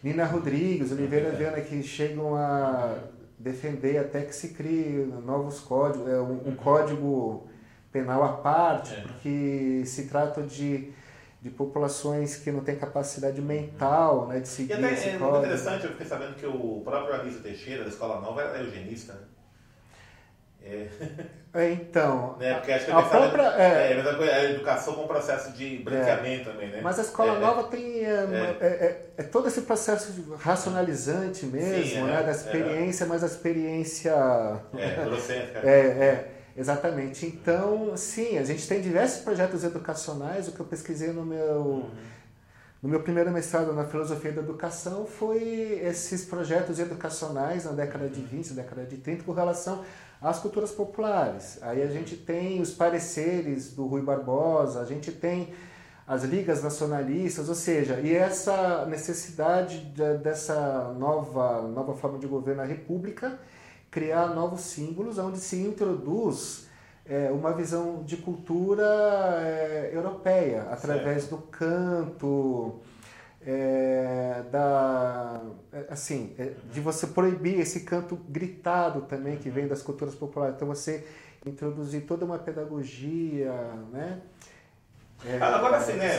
Nina 0.03 0.25
Rodrigues, 0.25 0.91
Oliveira 0.91 1.31
uhum. 1.31 1.37
Viana, 1.37 1.61
que 1.61 1.81
chegam 1.83 2.35
a 2.35 2.99
defender 3.39 3.99
até 3.99 4.23
que 4.23 4.35
se 4.35 4.49
crie 4.49 5.07
novos 5.25 5.61
códigos, 5.61 6.09
é, 6.09 6.19
um, 6.19 6.49
um 6.49 6.57
código 6.57 7.49
penal 7.97 8.23
à 8.23 8.33
parte, 8.35 8.95
é. 8.95 9.01
porque 9.01 9.83
se 9.87 10.07
trata 10.07 10.43
de, 10.43 10.93
de 11.41 11.49
populações 11.49 12.37
que 12.37 12.53
não 12.53 12.61
têm 12.61 12.77
capacidade 12.77 13.41
mental 13.41 14.29
né, 14.29 14.41
de 14.41 14.49
seguir 14.49 14.73
e 14.73 14.75
até, 14.75 14.93
esse 14.93 15.09
é 15.09 15.19
muito 15.19 15.39
interessante, 15.39 15.85
eu 15.85 15.93
fiquei 15.93 16.07
sabendo 16.07 16.35
que 16.35 16.45
o 16.45 16.83
próprio 16.85 17.15
Anísio 17.15 17.41
Teixeira, 17.41 17.85
da 17.85 17.89
Escola 17.89 18.21
Nova, 18.21 18.43
é 18.43 18.61
eugenista, 18.61 19.15
né? 19.15 19.21
É. 20.63 20.89
é. 21.55 21.71
então. 21.73 22.37
Né? 22.41 22.55
Porque 22.55 22.73
acho 22.73 22.85
que 22.87 22.91
a 22.91 23.03
própria, 23.03 23.55
é, 23.57 23.93
é, 23.93 24.03
mas 24.03 24.07
a 24.07 24.45
educação 24.45 24.95
com 24.95 25.07
processo 25.07 25.53
de 25.53 25.79
branqueamento 25.79 26.51
é, 26.51 26.53
também, 26.53 26.69
né? 26.71 26.81
Mas 26.83 26.99
a 26.99 27.03
escola 27.03 27.37
é, 27.37 27.39
nova 27.39 27.65
tem 27.65 28.05
é, 28.05 29.13
é, 29.17 29.23
todo 29.23 29.49
esse 29.49 29.63
processo 29.63 30.37
racionalizante 30.39 31.47
mesmo, 31.47 32.07
Sim, 32.07 32.11
né? 32.11 32.23
Da 32.23 32.33
experiência, 32.33 33.07
mas 33.07 33.23
a 33.23 33.27
experiência. 33.27 34.13
É, 34.77 35.01
eurocêntrica. 35.07 35.61
é, 35.61 35.81
é. 35.81 36.36
Exatamente. 36.57 37.27
Então, 37.27 37.97
sim, 37.97 38.39
a 38.39 38.45
gente 38.45 38.67
tem 38.67 38.81
diversos 38.81 39.23
projetos 39.23 39.63
educacionais. 39.63 40.49
O 40.49 40.53
que 40.53 40.61
eu 40.61 40.67
pesquisei 40.67 41.13
no 41.13 41.25
meu, 41.25 41.61
uhum. 41.61 41.91
no 42.83 42.89
meu 42.89 43.03
primeiro 43.03 43.31
mestrado 43.31 43.75
na 43.75 43.85
filosofia 43.85 44.33
da 44.33 44.41
educação 44.41 45.05
foi 45.05 45.43
esses 45.85 46.25
projetos 46.25 46.79
educacionais 46.79 47.65
na 47.65 47.73
década 47.73 48.09
de 48.09 48.23
20, 48.23 48.55
década 48.55 48.85
de 48.85 48.97
30, 48.97 49.25
com 49.25 49.33
relação 49.33 49.85
às 50.21 50.39
culturas 50.39 50.71
populares. 50.71 51.59
Aí 51.61 51.83
a 51.83 51.89
gente 51.89 52.17
tem 52.17 52.61
os 52.61 52.73
pareceres 52.73 53.73
do 53.75 53.87
Rui 53.87 54.01
Barbosa, 54.01 54.81
a 54.81 54.87
gente 54.87 55.13
tem 55.13 55.53
as 56.07 56.23
ligas 56.23 56.63
nacionalistas, 56.63 57.49
ou 57.49 57.55
seja, 57.55 58.01
e 58.01 58.15
essa 58.15 58.87
necessidade 58.87 59.81
de, 59.87 60.19
dessa 60.19 60.95
nova, 60.97 61.63
nova 61.63 61.95
forma 61.95 62.17
de 62.19 62.29
governo 62.29 62.63
na 62.63 62.67
República 62.67 63.39
criar 63.97 64.27
novos 64.35 64.61
símbolos 64.61 65.17
onde 65.17 65.39
se 65.39 65.57
introduz 65.57 66.69
é, 67.07 67.31
uma 67.31 67.55
visão 67.55 68.03
de 68.05 68.19
cultura 68.19 68.85
é, 69.41 69.91
europeia 69.91 70.65
através 70.65 71.23
certo. 71.23 71.37
do 71.37 71.43
canto, 71.45 72.79
é, 73.41 74.43
da 74.53 75.41
é, 75.73 75.87
assim 75.89 76.35
é, 76.39 76.53
de 76.71 76.79
você 76.79 77.07
proibir 77.07 77.59
esse 77.59 77.81
canto 77.85 78.17
gritado 78.29 79.01
também 79.01 79.39
que 79.39 79.49
vem 79.49 79.67
das 79.67 79.81
culturas 79.81 80.15
populares. 80.15 80.57
Então 80.57 80.69
você 80.69 81.07
introduzir 81.47 82.03
toda 82.03 82.27
uma 82.27 82.39
pedagogia, 82.39 83.55
né? 83.91 84.21
É, 85.25 85.39
Agora 85.41 85.81
sim, 85.81 85.95
né? 85.95 86.19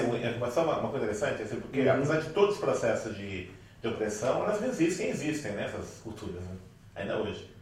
Só 0.51 0.63
uma, 0.63 0.79
uma 0.79 0.89
coisa 0.89 1.05
interessante, 1.05 1.43
assim, 1.43 1.59
porque 1.59 1.81
uhum. 1.81 1.91
apesar 1.91 2.21
de 2.21 2.29
todos 2.31 2.55
os 2.55 2.59
processos 2.59 3.15
de, 3.15 3.51
de 3.79 3.87
opressão, 3.87 4.43
elas 4.45 4.63
existem, 4.63 5.11
existem, 5.11 5.51
né? 5.51 5.65
Essas 5.65 5.99
culturas, 6.03 6.41
né? 6.41 6.57
ainda 6.95 7.17
hoje. 7.17 7.56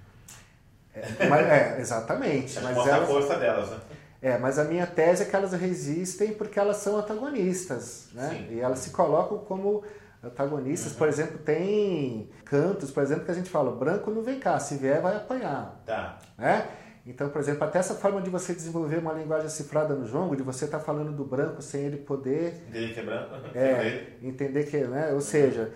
É, 0.95 1.27
mas, 1.27 1.47
é 1.47 1.77
exatamente. 1.79 2.59
mas 2.61 2.77
elas, 2.77 3.03
a 3.03 3.05
força 3.05 3.35
delas, 3.37 3.69
né? 3.69 3.77
É, 4.21 4.37
mas 4.37 4.57
a 4.57 4.63
minha 4.63 4.87
tese 4.87 5.23
é 5.23 5.25
que 5.25 5.35
elas 5.35 5.53
resistem 5.53 6.33
porque 6.33 6.59
elas 6.59 6.77
são 6.77 6.97
antagonistas, 6.97 8.07
né? 8.13 8.29
Sim. 8.29 8.55
E 8.55 8.59
elas 8.59 8.79
se 8.79 8.89
colocam 8.89 9.37
como 9.39 9.83
antagonistas. 10.23 10.93
Uhum. 10.93 10.97
Por 10.97 11.07
exemplo, 11.07 11.37
tem 11.39 12.29
cantos, 12.43 12.91
por 12.91 13.03
exemplo, 13.03 13.25
que 13.25 13.31
a 13.31 13.35
gente 13.35 13.49
fala, 13.49 13.71
branco 13.71 14.09
não 14.09 14.23
vem 14.23 14.39
cá, 14.39 14.59
se 14.59 14.77
vier 14.77 15.01
vai 15.01 15.15
apanhar. 15.15 15.81
Tá. 15.85 16.17
Né? 16.37 16.67
Então, 17.05 17.29
por 17.29 17.39
exemplo, 17.39 17.63
até 17.65 17.77
essa 17.77 17.93
forma 17.93 18.19
de 18.19 18.31
você 18.31 18.55
desenvolver 18.55 18.97
uma 18.97 19.13
linguagem 19.13 19.47
cifrada 19.47 19.93
no 19.93 20.07
jongo, 20.07 20.35
de 20.35 20.41
você 20.41 20.65
estar 20.65 20.79
tá 20.79 20.83
falando 20.83 21.11
do 21.11 21.23
branco 21.23 21.61
sem 21.61 21.81
ele 21.81 21.97
poder... 21.97 22.63
Entender 22.69 22.93
que 22.93 22.99
é 22.99 23.03
branco. 23.03 23.35
É, 23.53 24.07
entender 24.23 24.63
que, 24.63 24.77
né? 24.77 25.11
Ou 25.13 25.21
seja, 25.21 25.71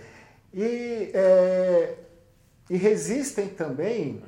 e, 0.52 1.12
é, 1.14 1.94
e 2.68 2.78
resistem 2.78 3.50
também... 3.50 4.24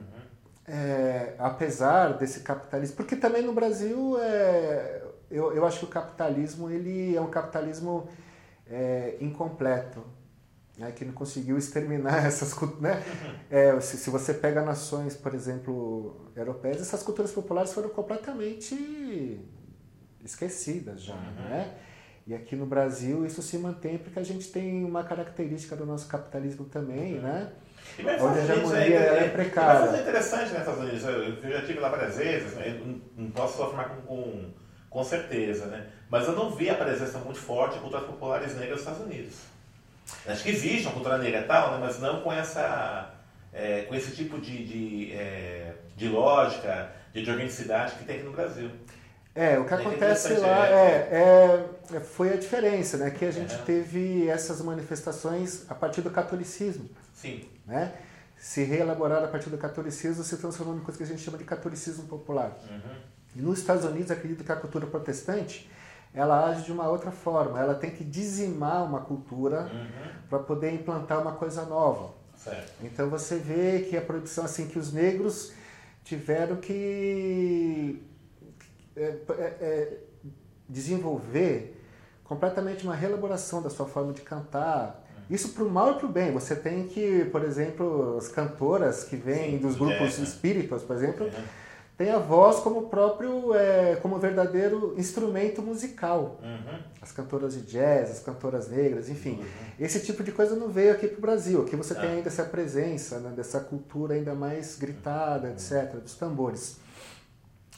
É, 0.68 1.34
apesar 1.40 2.18
desse 2.18 2.42
capitalismo, 2.42 2.96
porque 2.96 3.16
também 3.16 3.42
no 3.42 3.52
Brasil 3.52 4.18
é, 4.22 5.04
eu, 5.30 5.54
eu 5.54 5.66
acho 5.66 5.80
que 5.80 5.86
o 5.86 5.88
capitalismo 5.88 6.70
ele 6.70 7.16
é 7.16 7.22
um 7.22 7.30
capitalismo 7.30 8.08
é, 8.68 9.18
incompleto, 9.20 10.04
né, 10.78 10.92
que 10.92 11.04
não 11.04 11.14
conseguiu 11.14 11.58
exterminar 11.58 12.24
essas 12.26 12.54
culturas. 12.54 12.82
Né? 12.82 13.04
É, 13.50 13.80
se, 13.82 13.98
se, 13.98 14.10
você 14.10 14.34
pega 14.34 14.62
nações, 14.62 15.16
por 15.16 15.34
exemplo, 15.34 16.32
europeias, 16.36 16.82
essas 16.82 17.02
culturas 17.02 17.32
populares 17.32 17.74
foram 17.74 17.90
completamente 17.90 19.40
esquecidas 20.24 21.02
já. 21.02 21.16
Uhum. 21.16 21.50
Né? 21.50 21.78
E 22.28 22.36
aqui 22.36 22.56
no 22.56 22.66
Brasil 22.66 23.26
isso 23.26 23.42
se 23.42 23.58
mantém 23.58 23.98
porque 23.98 24.20
a 24.20 24.24
gente 24.24 24.52
tem 24.52 24.86
uma 24.86 25.04
característica 25.04 25.76
do 25.76 25.86
nosso 25.86 26.08
capitalismo 26.08 26.66
também, 26.66 27.16
uhum. 27.16 27.22
né? 27.22 27.52
E 27.98 28.04
Onde 28.04 28.40
a 28.40 28.44
hegemonia 28.44 29.00
é, 29.00 29.26
é, 29.26 29.30
precária. 29.30 29.82
Mas 29.82 30.00
é 30.00 30.02
interessante 30.02 30.50
nos 30.52 30.60
Estados 30.60 30.80
Unidos, 30.80 31.04
eu, 31.04 31.52
já 31.52 31.60
estive 31.60 31.80
lá 31.80 31.90
várias 31.90 32.18
vezes, 32.18 32.54
né? 32.54 32.80
não, 32.84 33.02
não 33.16 33.32
posso 33.32 33.62
afirmar 33.64 33.90
com, 33.90 34.02
com, 34.02 34.54
com, 34.90 35.04
certeza, 35.04 35.66
né? 35.66 35.88
mas 36.10 36.28
eu 36.28 36.34
não 36.34 36.50
vi 36.52 36.70
a 36.70 36.76
presença 36.76 37.20
muito 37.20 37.40
forte 37.40 37.76
de 37.76 37.80
culturas 37.82 38.06
populares 38.06 38.56
negras 38.56 38.72
nos 38.72 38.80
Estados 38.82 39.02
Unidos. 39.02 39.36
Acho 40.26 40.44
que 40.44 40.50
existe 40.50 40.88
uma 40.88 40.94
cultura 40.94 41.18
negra 41.18 41.42
e 41.42 41.44
tal, 41.44 41.72
né? 41.72 41.78
mas 41.82 42.00
não 42.00 42.22
com, 42.22 42.32
essa, 42.32 43.14
é, 43.54 43.82
com 43.82 43.96
esse 43.96 44.16
tipo 44.16 44.40
de, 44.40 44.66
de, 44.66 45.14
é, 45.14 45.74
de 45.96 46.08
lógica, 46.08 46.92
de, 47.14 47.24
de 47.24 47.30
organicidade 47.30 47.96
que 47.96 48.06
tem 48.06 48.18
aqui 48.18 48.26
no 48.26 48.32
Brasil. 48.32 48.72
É, 49.34 49.58
o 49.58 49.66
que 49.66 49.74
acontece 49.74 50.34
lá 50.34 50.68
é, 50.68 51.10
é, 51.12 51.70
é, 51.94 52.00
foi 52.02 52.34
a 52.34 52.38
diferença, 52.38 52.98
né? 52.98 53.10
Que 53.12 53.26
a 53.26 53.32
gente 53.32 53.56
uhum. 53.56 53.64
teve 53.64 54.28
essas 54.28 54.62
manifestações 54.62 55.66
a 55.70 55.76
partir 55.76 56.02
do 56.02 56.10
catolicismo. 56.10 56.90
Sim. 57.14 57.48
Né? 57.66 57.94
Se 58.38 58.64
reelaborar 58.64 59.24
a 59.24 59.28
partir 59.28 59.50
do 59.50 59.58
catolicismo, 59.58 60.24
se 60.24 60.36
transformou 60.38 60.76
em 60.76 60.80
coisa 60.82 60.98
que 60.98 61.04
a 61.04 61.08
gente 61.08 61.22
chama 61.22 61.38
de 61.38 61.46
catolicismo 61.46 62.06
popular. 62.06 62.58
Uhum. 62.70 62.96
E 63.36 63.42
nos 63.42 63.60
Estados 63.60 63.86
Unidos, 63.86 64.12
acredito 64.12 64.44
que 64.44 64.52
a 64.52 64.56
cultura 64.56 64.86
protestante 64.86 65.70
ela 66.14 66.50
age 66.50 66.64
de 66.64 66.72
uma 66.74 66.90
outra 66.90 67.12
forma. 67.12 67.60
Ela 67.60 67.76
tem 67.76 67.92
que 67.92 68.04
dizimar 68.04 68.84
uma 68.84 69.00
cultura 69.00 69.70
uhum. 69.74 70.12
para 70.30 70.40
poder 70.40 70.74
implantar 70.74 71.22
uma 71.22 71.34
coisa 71.34 71.66
nova. 71.66 72.14
Certo. 72.36 72.74
Então 72.84 73.10
você 73.10 73.38
vê 73.38 73.86
que 73.90 73.96
a 73.96 74.02
produção 74.02 74.44
assim 74.44 74.68
que 74.68 74.78
os 74.78 74.92
negros 74.92 75.54
tiveram 76.04 76.58
que 76.58 78.02
é, 78.96 79.02
é, 79.02 79.44
é, 79.62 79.98
desenvolver 80.68 81.78
completamente 82.24 82.84
uma 82.84 82.96
reelaboração 82.96 83.62
da 83.62 83.70
sua 83.70 83.86
forma 83.86 84.14
de 84.14 84.22
cantar. 84.22 85.06
Isso 85.30 85.50
para 85.50 85.64
o 85.64 85.70
mal 85.70 85.92
e 85.92 85.96
para 85.96 86.06
o 86.06 86.10
bem. 86.10 86.32
Você 86.34 86.56
tem 86.56 86.88
que, 86.88 87.26
por 87.26 87.44
exemplo, 87.44 88.18
as 88.18 88.28
cantoras 88.28 89.06
que 89.06 89.16
vêm 89.16 89.52
Sim, 89.52 89.58
dos 89.60 89.78
grupos 89.78 90.20
é, 90.20 90.24
espíritas, 90.24 90.82
por 90.82 90.94
exemplo, 90.96 91.26
uhum. 91.26 91.44
tem 91.98 92.10
a 92.10 92.18
voz 92.18 92.60
como 92.60 92.90
próprio, 92.90 93.54
é, 93.54 93.96
como 94.02 94.20
verdadeiro 94.20 94.94
instrumento 94.98 95.62
musical. 95.62 96.38
Uhum. 96.44 96.80
As 97.02 97.14
cantoras 97.14 97.54
de 97.54 97.62
jazz, 97.62 98.12
as 98.12 98.20
cantoras 98.20 98.70
negras, 98.70 99.08
enfim. 99.08 99.40
Uhum. 99.40 99.46
Esse 99.80 100.02
tipo 100.02 100.22
de 100.22 100.34
coisa 100.34 100.54
não 100.54 100.68
veio 100.68 100.92
aqui 100.92 101.08
para 101.08 101.18
o 101.18 101.22
Brasil. 101.22 101.62
Aqui 101.62 101.78
você 101.78 101.96
tem 101.96 102.10
ainda 102.10 102.28
essa 102.28 102.44
presença 102.44 103.20
né, 103.20 103.32
dessa 103.34 103.62
cultura 103.62 104.16
ainda 104.16 104.36
mais 104.36 104.76
gritada, 104.76 105.48
uhum. 105.48 105.54
etc., 105.54 105.96
dos 105.96 106.16
tambores. 106.16 106.81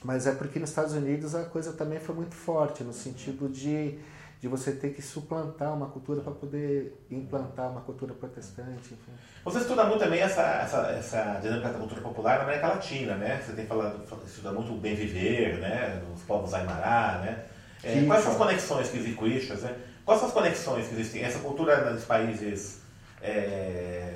Mas 0.03 0.27
é 0.27 0.33
porque 0.33 0.59
nos 0.59 0.69
Estados 0.69 0.93
Unidos 0.93 1.33
a 1.33 1.45
coisa 1.45 1.73
também 1.73 1.99
foi 1.99 2.13
muito 2.13 2.35
forte, 2.35 2.83
no 2.83 2.91
sentido 2.91 3.47
de, 3.47 3.97
de 4.41 4.47
você 4.47 4.73
ter 4.73 4.89
que 4.89 5.01
suplantar 5.01 5.73
uma 5.73 5.87
cultura 5.87 6.21
para 6.21 6.33
poder 6.33 7.05
implantar 7.09 7.71
uma 7.71 7.81
cultura 7.81 8.13
protestante. 8.13 8.93
Enfim. 8.93 9.11
Você 9.45 9.59
estuda 9.59 9.85
muito 9.85 10.01
também 10.01 10.19
essa, 10.19 10.41
essa, 10.41 10.77
essa 10.91 11.39
dinâmica 11.41 11.69
da 11.69 11.79
cultura 11.79 12.01
popular 12.01 12.39
na 12.39 12.43
América 12.43 12.67
Latina, 12.67 13.15
né? 13.15 13.41
Você 13.41 13.53
tem 13.53 13.65
falado, 13.65 14.01
estuda 14.25 14.51
muito 14.51 14.73
o 14.73 14.77
bem 14.77 14.93
viver, 14.93 15.59
né? 15.59 16.01
Os 16.13 16.21
povos 16.23 16.53
Aymara, 16.53 17.19
né? 17.19 17.45
É, 17.81 18.05
quais 18.05 18.23
são 18.23 18.33
as 18.33 18.37
conexões 18.37 18.89
que 18.89 18.97
existem, 18.97 19.57
né? 19.57 19.75
Quais 20.05 20.19
são 20.19 20.27
as 20.27 20.33
conexões 20.33 20.87
que 20.87 20.95
existem? 20.95 21.23
Essa 21.23 21.39
cultura 21.39 21.91
nos 21.91 22.03
países 22.03 22.81
é, 23.21 24.12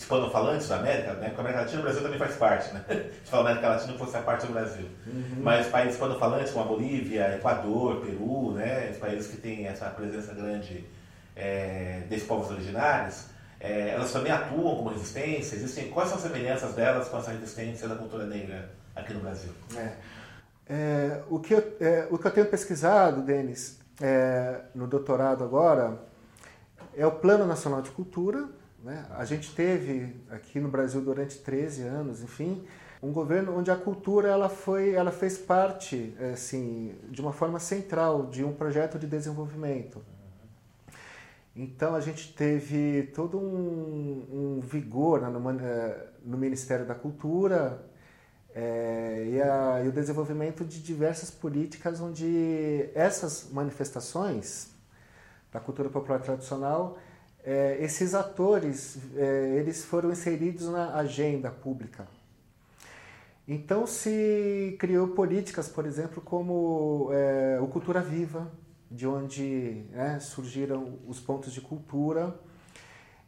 hispanofalantes 0.00 0.66
da 0.66 0.76
América, 0.76 1.12
né? 1.14 1.28
Porque 1.28 1.40
a 1.40 1.44
América 1.44 1.60
Latina, 1.60 1.80
o 1.80 1.82
Brasil 1.82 2.02
também 2.02 2.18
faz 2.18 2.34
parte, 2.36 2.72
né? 2.72 2.84
Se 3.22 3.30
fala 3.30 3.50
América 3.50 3.68
Latina, 3.68 3.98
fosse 3.98 4.16
a 4.16 4.22
parte 4.22 4.46
do 4.46 4.52
Brasil. 4.52 4.88
Uhum. 5.06 5.42
Mas 5.42 5.66
países 5.66 5.94
hispanofalantes 5.94 6.52
como 6.52 6.64
a 6.64 6.68
Bolívia, 6.68 7.36
Equador, 7.36 8.00
Peru, 8.00 8.52
né? 8.52 8.88
Os 8.90 8.96
países 8.96 9.30
que 9.30 9.36
têm 9.36 9.66
essa 9.66 9.86
presença 9.90 10.32
grande 10.32 10.86
é, 11.36 12.02
desses 12.08 12.26
povos 12.26 12.50
originários, 12.50 13.26
é, 13.60 13.90
elas 13.90 14.10
também 14.10 14.32
atuam 14.32 14.76
como 14.76 14.88
resistência? 14.88 15.54
Existem, 15.56 15.90
quais 15.90 16.08
são 16.08 16.16
as 16.16 16.24
semelhanças 16.24 16.74
delas 16.74 17.08
com 17.08 17.18
essa 17.18 17.30
resistência 17.30 17.86
da 17.86 17.94
cultura 17.94 18.24
negra 18.24 18.70
aqui 18.96 19.12
no 19.12 19.20
Brasil? 19.20 19.52
É. 19.76 19.92
É, 20.72 21.22
o, 21.28 21.40
que 21.40 21.52
eu, 21.52 21.76
é, 21.80 22.06
o 22.10 22.16
que 22.16 22.26
eu 22.26 22.30
tenho 22.30 22.46
pesquisado, 22.46 23.22
Denis, 23.22 23.78
é, 24.00 24.60
no 24.74 24.86
doutorado 24.86 25.44
agora, 25.44 25.98
é 26.96 27.06
o 27.06 27.10
Plano 27.10 27.44
Nacional 27.44 27.82
de 27.82 27.90
Cultura, 27.90 28.48
né? 28.82 29.06
A 29.10 29.24
gente 29.24 29.54
teve 29.54 30.16
aqui 30.30 30.58
no 30.58 30.68
Brasil 30.68 31.00
durante 31.00 31.38
13 31.38 31.82
anos, 31.82 32.22
enfim, 32.22 32.64
um 33.02 33.12
governo 33.12 33.56
onde 33.56 33.70
a 33.70 33.76
cultura 33.76 34.28
ela 34.28 34.48
foi, 34.48 34.92
ela 34.92 35.10
fez 35.10 35.38
parte, 35.38 36.14
assim, 36.32 36.94
de 37.10 37.20
uma 37.20 37.32
forma 37.32 37.58
central 37.58 38.26
de 38.26 38.44
um 38.44 38.52
projeto 38.52 38.98
de 38.98 39.06
desenvolvimento. 39.06 40.02
Então 41.54 41.94
a 41.94 42.00
gente 42.00 42.32
teve 42.32 43.10
todo 43.14 43.38
um, 43.38 44.58
um 44.58 44.60
vigor 44.60 45.20
né, 45.20 45.28
no, 45.28 45.50
eh, 45.50 46.06
no, 46.24 46.38
Ministério 46.38 46.86
da 46.86 46.94
Cultura 46.94 47.84
é, 48.54 49.26
e, 49.28 49.42
a, 49.42 49.82
e 49.84 49.88
o 49.88 49.92
desenvolvimento 49.92 50.64
de 50.64 50.80
diversas 50.80 51.30
políticas 51.30 52.00
onde 52.00 52.88
essas 52.94 53.50
manifestações 53.50 54.70
da 55.52 55.58
cultura 55.58 55.88
popular 55.88 56.20
tradicional 56.20 56.96
é, 57.44 57.78
esses 57.80 58.14
atores 58.14 58.98
é, 59.16 59.56
eles 59.56 59.84
foram 59.84 60.10
inseridos 60.10 60.68
na 60.68 60.94
agenda 60.96 61.50
pública. 61.50 62.06
Então 63.46 63.86
se 63.86 64.76
criou 64.78 65.08
políticas, 65.08 65.68
por 65.68 65.84
exemplo, 65.84 66.22
como 66.22 67.08
é, 67.12 67.58
o 67.60 67.66
Cultura 67.66 68.00
Viva, 68.00 68.50
de 68.90 69.06
onde 69.06 69.84
né, 69.90 70.20
surgiram 70.20 70.98
os 71.06 71.18
pontos 71.20 71.52
de 71.52 71.60
cultura. 71.60 72.38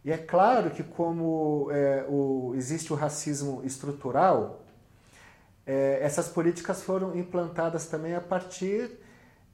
E 0.04 0.10
é 0.10 0.18
claro 0.18 0.70
que 0.70 0.82
como 0.82 1.68
é, 1.70 2.04
o, 2.08 2.52
existe 2.56 2.92
o 2.92 2.96
racismo 2.96 3.62
estrutural, 3.64 4.64
é, 5.64 6.00
essas 6.02 6.28
políticas 6.28 6.82
foram 6.82 7.16
implantadas 7.16 7.86
também 7.86 8.14
a 8.14 8.20
partir 8.20 8.90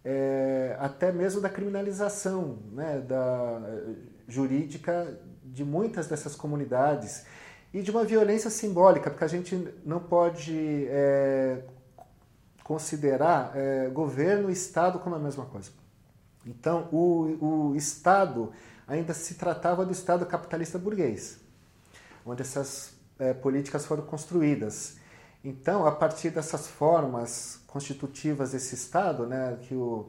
é, 0.04 0.76
até 0.80 1.12
mesmo 1.12 1.40
da 1.40 1.50
criminalização 1.50 2.58
né, 2.72 2.98
da, 3.00 3.60
jurídica 4.28 5.18
de 5.42 5.64
muitas 5.64 6.06
dessas 6.06 6.36
comunidades 6.36 7.24
e 7.72 7.82
de 7.82 7.90
uma 7.90 8.04
violência 8.04 8.50
simbólica, 8.50 9.10
porque 9.10 9.24
a 9.24 9.28
gente 9.28 9.56
não 9.84 9.98
pode 9.98 10.86
é, 10.88 11.62
considerar 12.62 13.52
é, 13.54 13.88
governo 13.88 14.50
e 14.50 14.52
Estado 14.52 14.98
como 14.98 15.16
a 15.16 15.18
mesma 15.18 15.46
coisa. 15.46 15.70
Então, 16.46 16.88
o, 16.92 17.70
o 17.72 17.76
Estado 17.76 18.52
ainda 18.86 19.12
se 19.12 19.34
tratava 19.34 19.84
do 19.84 19.92
Estado 19.92 20.24
capitalista 20.24 20.78
burguês, 20.78 21.40
onde 22.24 22.42
essas 22.42 22.94
é, 23.18 23.34
políticas 23.34 23.84
foram 23.84 24.04
construídas. 24.04 24.96
Então, 25.44 25.86
a 25.86 25.92
partir 25.92 26.30
dessas 26.30 26.66
formas 26.66 27.60
constitutivas 27.66 28.52
desse 28.52 28.74
Estado, 28.74 29.26
né, 29.26 29.58
que 29.62 29.74
o 29.74 30.08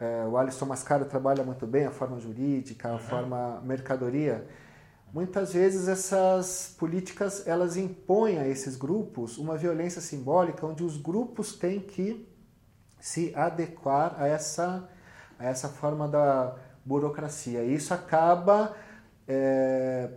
é, 0.00 0.24
o 0.26 0.38
Alisson 0.38 0.64
Mascaro 0.64 1.04
trabalha 1.04 1.44
muito 1.44 1.66
bem 1.66 1.84
a 1.84 1.90
forma 1.90 2.18
jurídica, 2.18 2.94
a 2.94 2.98
forma 2.98 3.60
mercadoria. 3.60 4.46
Muitas 5.12 5.52
vezes 5.52 5.88
essas 5.88 6.74
políticas 6.78 7.46
elas 7.46 7.76
impõem 7.76 8.38
a 8.38 8.48
esses 8.48 8.76
grupos 8.76 9.36
uma 9.36 9.58
violência 9.58 10.00
simbólica, 10.00 10.66
onde 10.66 10.82
os 10.82 10.96
grupos 10.96 11.54
têm 11.54 11.80
que 11.80 12.26
se 12.98 13.34
adequar 13.34 14.14
a 14.18 14.26
essa, 14.26 14.88
a 15.38 15.44
essa 15.44 15.68
forma 15.68 16.08
da 16.08 16.56
burocracia. 16.82 17.62
E 17.62 17.74
isso 17.74 17.92
acaba 17.92 18.74
é, 19.28 20.08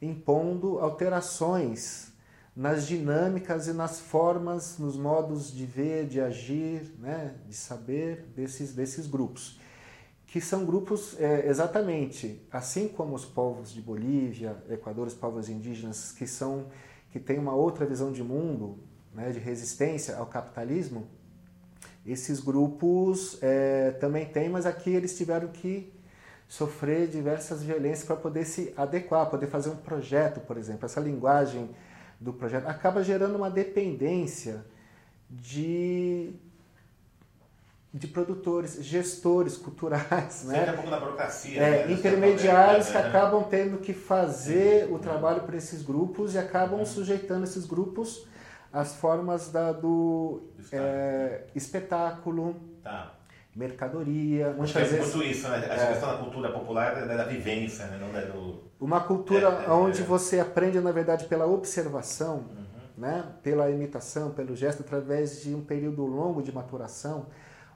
impondo 0.00 0.78
alterações 0.78 2.13
nas 2.56 2.86
dinâmicas 2.86 3.66
e 3.66 3.72
nas 3.72 4.00
formas, 4.00 4.78
nos 4.78 4.96
modos 4.96 5.52
de 5.52 5.66
ver, 5.66 6.06
de 6.06 6.20
agir, 6.20 6.94
né, 6.98 7.34
de 7.48 7.54
saber 7.54 8.26
desses, 8.36 8.72
desses 8.72 9.06
grupos. 9.06 9.58
Que 10.26 10.40
são 10.40 10.64
grupos 10.64 11.18
é, 11.18 11.48
exatamente, 11.48 12.46
assim 12.50 12.88
como 12.88 13.14
os 13.14 13.24
povos 13.24 13.72
de 13.72 13.80
Bolívia, 13.80 14.56
Equador, 14.70 15.06
os 15.06 15.14
povos 15.14 15.48
indígenas, 15.48 16.12
que, 16.12 16.26
são, 16.26 16.66
que 17.10 17.18
têm 17.18 17.38
uma 17.38 17.54
outra 17.54 17.84
visão 17.84 18.12
de 18.12 18.22
mundo, 18.22 18.78
né, 19.12 19.30
de 19.32 19.38
resistência 19.40 20.16
ao 20.16 20.26
capitalismo, 20.26 21.08
esses 22.06 22.38
grupos 22.38 23.38
é, 23.42 23.92
também 23.92 24.26
têm, 24.26 24.48
mas 24.48 24.66
aqui 24.66 24.90
eles 24.90 25.16
tiveram 25.16 25.48
que 25.48 25.92
sofrer 26.46 27.08
diversas 27.08 27.62
violências 27.62 28.04
para 28.04 28.16
poder 28.16 28.44
se 28.44 28.72
adequar, 28.76 29.30
poder 29.30 29.46
fazer 29.46 29.70
um 29.70 29.76
projeto, 29.76 30.40
por 30.40 30.58
exemplo. 30.58 30.84
Essa 30.84 31.00
linguagem 31.00 31.70
do 32.24 32.32
projeto, 32.32 32.66
acaba 32.66 33.04
gerando 33.04 33.36
uma 33.36 33.50
dependência 33.50 34.64
de, 35.28 36.32
de 37.92 38.06
produtores, 38.06 38.82
gestores 38.82 39.58
culturais, 39.58 40.44
né? 40.44 40.70
um 40.70 40.74
pouco 40.74 40.90
da 40.90 40.98
burocracia. 40.98 41.60
É, 41.60 41.86
né? 41.86 41.92
intermediários 41.92 42.88
que 42.88 42.96
acabam 42.96 43.44
tendo 43.44 43.78
que 43.78 43.92
fazer 43.92 44.90
o 44.90 44.98
trabalho 44.98 45.42
para 45.42 45.56
esses 45.56 45.82
grupos 45.82 46.34
e 46.34 46.38
acabam 46.38 46.78
uhum. 46.78 46.86
sujeitando 46.86 47.44
esses 47.44 47.66
grupos 47.66 48.26
às 48.72 48.94
formas 48.94 49.52
da, 49.52 49.70
do, 49.70 50.44
é, 50.72 51.44
espetáculo. 51.54 52.56
Tá. 52.82 53.14
Mercadoria. 53.54 54.48
Muitas 54.48 54.76
Acho 54.76 54.90
vezes. 54.90 55.14
muito 55.14 55.28
isso, 55.28 55.48
né? 55.48 55.66
A 55.70 55.74
é, 55.74 55.86
questão 55.88 56.10
da 56.10 56.18
cultura 56.18 56.50
popular 56.50 56.96
é 56.98 57.16
da 57.16 57.24
vivência, 57.24 57.86
né? 57.86 57.98
não 58.00 58.18
é 58.18 58.26
do. 58.26 58.64
Uma 58.80 59.00
cultura 59.00 59.48
é, 59.48 59.66
é, 59.66 59.70
onde 59.70 60.02
é. 60.02 60.04
você 60.04 60.40
aprende, 60.40 60.80
na 60.80 60.90
verdade, 60.90 61.26
pela 61.26 61.46
observação, 61.46 62.46
uhum. 62.50 62.64
né? 62.98 63.24
pela 63.42 63.70
imitação, 63.70 64.30
pelo 64.30 64.56
gesto, 64.56 64.80
através 64.82 65.42
de 65.42 65.54
um 65.54 65.64
período 65.64 66.04
longo 66.04 66.42
de 66.42 66.52
maturação, 66.52 67.26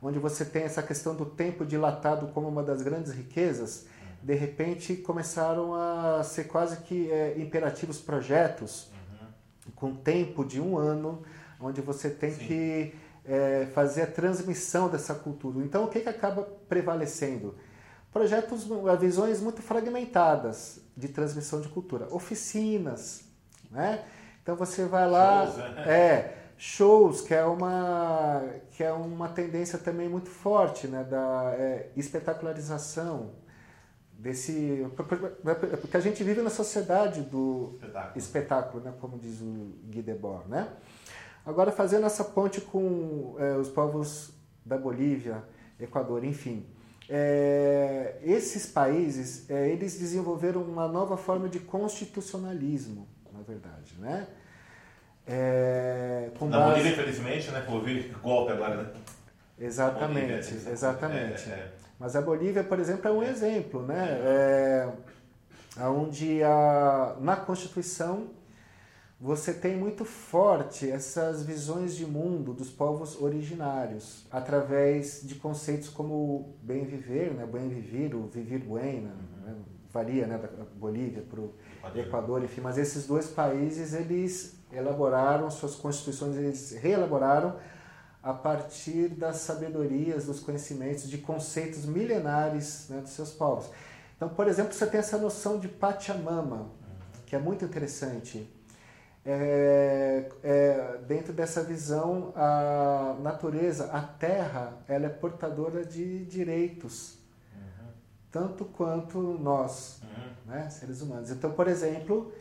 onde 0.02 0.18
você 0.18 0.44
tem 0.44 0.64
essa 0.64 0.82
questão 0.82 1.14
do 1.14 1.24
tempo 1.24 1.64
dilatado 1.64 2.28
como 2.28 2.48
uma 2.48 2.62
das 2.62 2.82
grandes 2.82 3.12
riquezas. 3.12 3.82
Uhum. 3.82 4.26
De 4.26 4.34
repente 4.34 4.96
começaram 4.96 5.74
a 5.74 6.22
ser 6.24 6.44
quase 6.44 6.78
que 6.78 7.10
é, 7.10 7.38
imperativos 7.38 8.00
projetos 8.00 8.90
uhum. 8.90 9.72
com 9.76 9.94
tempo 9.94 10.44
de 10.44 10.60
um 10.60 10.76
ano, 10.76 11.22
onde 11.60 11.80
você 11.80 12.10
tem 12.10 12.32
Sim. 12.32 12.46
que 12.46 12.94
é, 13.28 13.66
fazer 13.74 14.02
a 14.02 14.06
transmissão 14.06 14.88
dessa 14.88 15.14
cultura. 15.14 15.58
Então, 15.64 15.84
o 15.84 15.88
que, 15.88 16.00
que 16.00 16.08
acaba 16.08 16.42
prevalecendo? 16.68 17.54
Projetos, 18.12 18.66
visões 18.98 19.40
muito 19.40 19.60
fragmentadas 19.60 20.80
de 20.96 21.08
transmissão 21.08 21.60
de 21.60 21.68
cultura. 21.68 22.08
Oficinas, 22.10 23.24
né? 23.70 24.04
Então 24.42 24.56
você 24.56 24.86
vai 24.86 25.08
lá, 25.08 25.44
shows, 25.44 25.56
né? 25.56 25.84
é, 25.86 26.36
shows 26.56 27.20
que 27.20 27.34
é 27.34 27.44
uma 27.44 28.42
que 28.70 28.82
é 28.82 28.90
uma 28.90 29.28
tendência 29.28 29.78
também 29.78 30.08
muito 30.08 30.30
forte, 30.30 30.88
né, 30.88 31.04
da 31.04 31.54
é, 31.54 31.90
espetacularização 31.94 33.32
desse 34.10 34.86
porque 35.80 35.96
a 35.96 36.00
gente 36.00 36.24
vive 36.24 36.40
na 36.40 36.50
sociedade 36.50 37.20
do 37.20 37.78
espetáculo, 37.82 38.12
espetáculo 38.16 38.84
né, 38.84 38.94
como 39.00 39.18
diz 39.18 39.40
o 39.42 39.74
Guy 39.84 40.02
Debord, 40.02 40.48
né? 40.48 40.68
Agora, 41.48 41.72
fazendo 41.72 42.04
essa 42.04 42.22
ponte 42.22 42.60
com 42.60 43.34
é, 43.38 43.56
os 43.56 43.70
povos 43.70 44.34
da 44.66 44.76
Bolívia, 44.76 45.42
Equador, 45.80 46.22
enfim, 46.22 46.66
é, 47.08 48.18
esses 48.22 48.66
países, 48.66 49.48
é, 49.48 49.70
eles 49.70 49.98
desenvolveram 49.98 50.60
uma 50.60 50.86
nova 50.86 51.16
forma 51.16 51.48
de 51.48 51.58
constitucionalismo, 51.58 53.08
na 53.32 53.40
verdade, 53.40 53.94
né? 53.98 54.26
É, 55.26 56.30
na 56.38 56.58
base... 56.58 56.82
Bolívia, 56.82 56.92
infelizmente, 56.92 57.50
né? 57.50 57.64
Houve 57.66 58.14
golpe 58.22 58.52
agora, 58.52 58.82
né? 58.82 58.90
Exatamente, 59.58 60.50
Bolívia, 60.50 60.70
exatamente. 60.70 61.48
É, 61.48 61.54
é. 61.54 61.72
Mas 61.98 62.14
a 62.14 62.20
Bolívia, 62.20 62.62
por 62.62 62.78
exemplo, 62.78 63.08
é 63.08 63.10
um 63.10 63.22
exemplo, 63.22 63.86
né? 63.86 64.06
É, 64.22 64.88
onde 65.86 66.42
a, 66.42 67.16
na 67.18 67.36
Constituição 67.36 68.36
você 69.20 69.52
tem 69.52 69.76
muito 69.76 70.04
forte 70.04 70.88
essas 70.88 71.42
visões 71.42 71.96
de 71.96 72.06
mundo 72.06 72.52
dos 72.52 72.70
povos 72.70 73.20
originários, 73.20 74.24
através 74.30 75.22
de 75.24 75.34
conceitos 75.34 75.88
como 75.88 76.54
bem 76.62 76.84
viver, 76.84 77.34
né, 77.34 77.44
bem 77.44 77.68
viver, 77.68 78.14
o 78.14 78.28
vivir 78.28 78.60
buena, 78.60 79.10
né, 79.44 79.56
varia 79.92 80.24
né, 80.24 80.38
da 80.38 80.64
Bolívia 80.76 81.24
para 81.28 81.40
o 81.40 81.52
Equador, 81.96 82.44
enfim, 82.44 82.60
mas 82.60 82.78
esses 82.78 83.08
dois 83.08 83.26
países 83.26 83.92
eles 83.92 84.56
elaboraram 84.72 85.50
suas 85.50 85.74
constituições, 85.74 86.36
eles 86.36 86.72
reelaboraram 86.80 87.56
a 88.22 88.32
partir 88.32 89.08
das 89.08 89.38
sabedorias, 89.38 90.26
dos 90.26 90.38
conhecimentos, 90.38 91.08
de 91.08 91.18
conceitos 91.18 91.84
milenares 91.86 92.86
né, 92.88 93.00
dos 93.00 93.10
seus 93.10 93.32
povos. 93.32 93.68
Então, 94.16 94.28
por 94.28 94.46
exemplo, 94.46 94.72
você 94.72 94.86
tem 94.86 95.00
essa 95.00 95.18
noção 95.18 95.58
de 95.58 95.66
Pachamama, 95.66 96.70
que 97.26 97.34
é 97.34 97.38
muito 97.38 97.64
interessante 97.64 98.48
é, 99.30 100.26
é, 100.42 100.98
dentro 101.06 101.34
dessa 101.34 101.62
visão, 101.62 102.32
a 102.34 103.14
natureza, 103.20 103.90
a 103.92 104.00
terra, 104.00 104.78
ela 104.88 105.04
é 105.04 105.10
portadora 105.10 105.84
de 105.84 106.24
direitos, 106.24 107.18
uhum. 107.54 107.88
tanto 108.32 108.64
quanto 108.64 109.20
nós, 109.20 110.00
uhum. 110.02 110.50
né, 110.50 110.70
seres 110.70 111.02
humanos. 111.02 111.30
Então, 111.30 111.52
por 111.52 111.68
exemplo, 111.68 112.32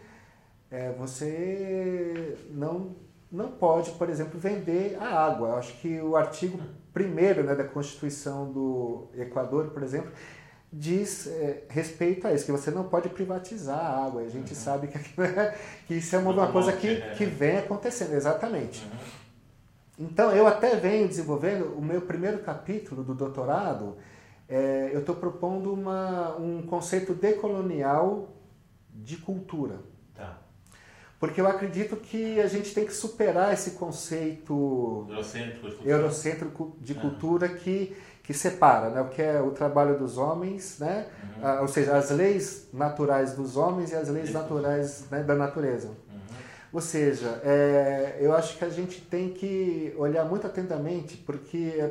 é, 0.72 0.94
você 0.94 2.38
não, 2.52 2.96
não 3.30 3.52
pode, 3.52 3.92
por 3.92 4.10
exemplo, 4.10 4.40
vender 4.40 4.96
a 4.98 5.26
água. 5.26 5.50
Eu 5.50 5.56
acho 5.58 5.78
que 5.82 6.00
o 6.00 6.16
artigo 6.16 6.58
primeiro 6.94 7.44
né, 7.44 7.54
da 7.54 7.66
Constituição 7.66 8.50
do 8.50 9.10
Equador, 9.14 9.72
por 9.72 9.84
exemplo, 9.84 10.14
diz 10.72 11.28
é, 11.28 11.64
respeito 11.70 12.28
a 12.28 12.34
isso, 12.34 12.46
que 12.46 12.52
você 12.52 12.70
não 12.72 12.84
pode 12.84 13.10
privatizar 13.10 13.80
a 13.80 14.06
água. 14.06 14.22
A 14.22 14.30
gente 14.30 14.50
uhum. 14.54 14.60
sabe 14.60 14.88
que, 14.88 15.00
que 15.88 15.94
isso 15.96 16.16
é 16.16 16.20
uma, 16.20 16.32
uma 16.32 16.52
coisa 16.52 16.74
que, 16.74 16.88
é. 16.88 17.16
que 17.16 17.26
vem 17.26 17.58
acontecendo, 17.58 18.14
exatamente. 18.14 18.84
Uhum. 18.86 20.08
Então, 20.08 20.32
eu 20.32 20.46
até 20.46 20.76
venho 20.76 21.08
desenvolvendo 21.08 21.74
o 21.76 21.82
meu 21.82 22.02
primeiro 22.02 22.40
capítulo 22.40 23.04
do 23.04 23.16
doutorado, 23.16 23.98
é, 24.48 24.92
eu 24.94 25.00
estou 25.00 25.16
propondo 25.16 25.74
uma, 25.74 26.38
um 26.38 26.62
conceito 26.62 27.14
decolonial 27.14 28.30
de 28.94 29.18
cultura. 29.18 29.80
Porque 31.20 31.42
eu 31.42 31.48
acredito 31.48 31.96
que 31.96 32.40
a 32.40 32.48
gente 32.48 32.74
tem 32.74 32.86
que 32.86 32.94
superar 32.94 33.52
esse 33.52 33.72
conceito 33.72 35.08
eurocêntrico, 35.10 35.68
eurocêntrico 35.84 36.78
de 36.80 36.94
cultura 36.94 37.50
que 37.50 37.96
que 38.28 38.34
separa 38.34 38.90
né, 38.90 39.00
o 39.00 39.08
que 39.08 39.22
é 39.22 39.42
o 39.42 39.52
trabalho 39.52 39.98
dos 39.98 40.18
homens, 40.18 40.80
né, 40.80 41.08
uhum. 41.24 41.48
ah, 41.48 41.62
ou 41.62 41.68
seja, 41.70 41.96
as 41.96 42.10
leis 42.10 42.68
naturais 42.74 43.32
dos 43.32 43.56
homens 43.56 43.94
e 43.94 43.96
as 43.96 44.10
leis 44.10 44.34
naturais 44.34 45.06
né, 45.10 45.24
da 45.24 45.34
natureza. 45.34 45.88
Uhum. 45.88 46.20
Ou 46.74 46.82
seja, 46.82 47.40
é, 47.42 48.18
eu 48.20 48.36
acho 48.36 48.58
que 48.58 48.66
a 48.66 48.70
gente 48.70 49.00
tem 49.00 49.30
que 49.30 49.94
olhar 49.98 50.26
muito 50.26 50.46
atentamente 50.46 51.16
porque, 51.16 51.76
é, 51.78 51.90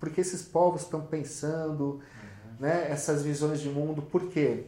porque 0.00 0.22
esses 0.22 0.40
povos 0.40 0.80
estão 0.80 1.02
pensando 1.02 1.82
uhum. 1.82 2.00
né, 2.58 2.86
essas 2.90 3.22
visões 3.22 3.60
de 3.60 3.68
mundo. 3.68 4.00
Por 4.00 4.30
quê? 4.30 4.64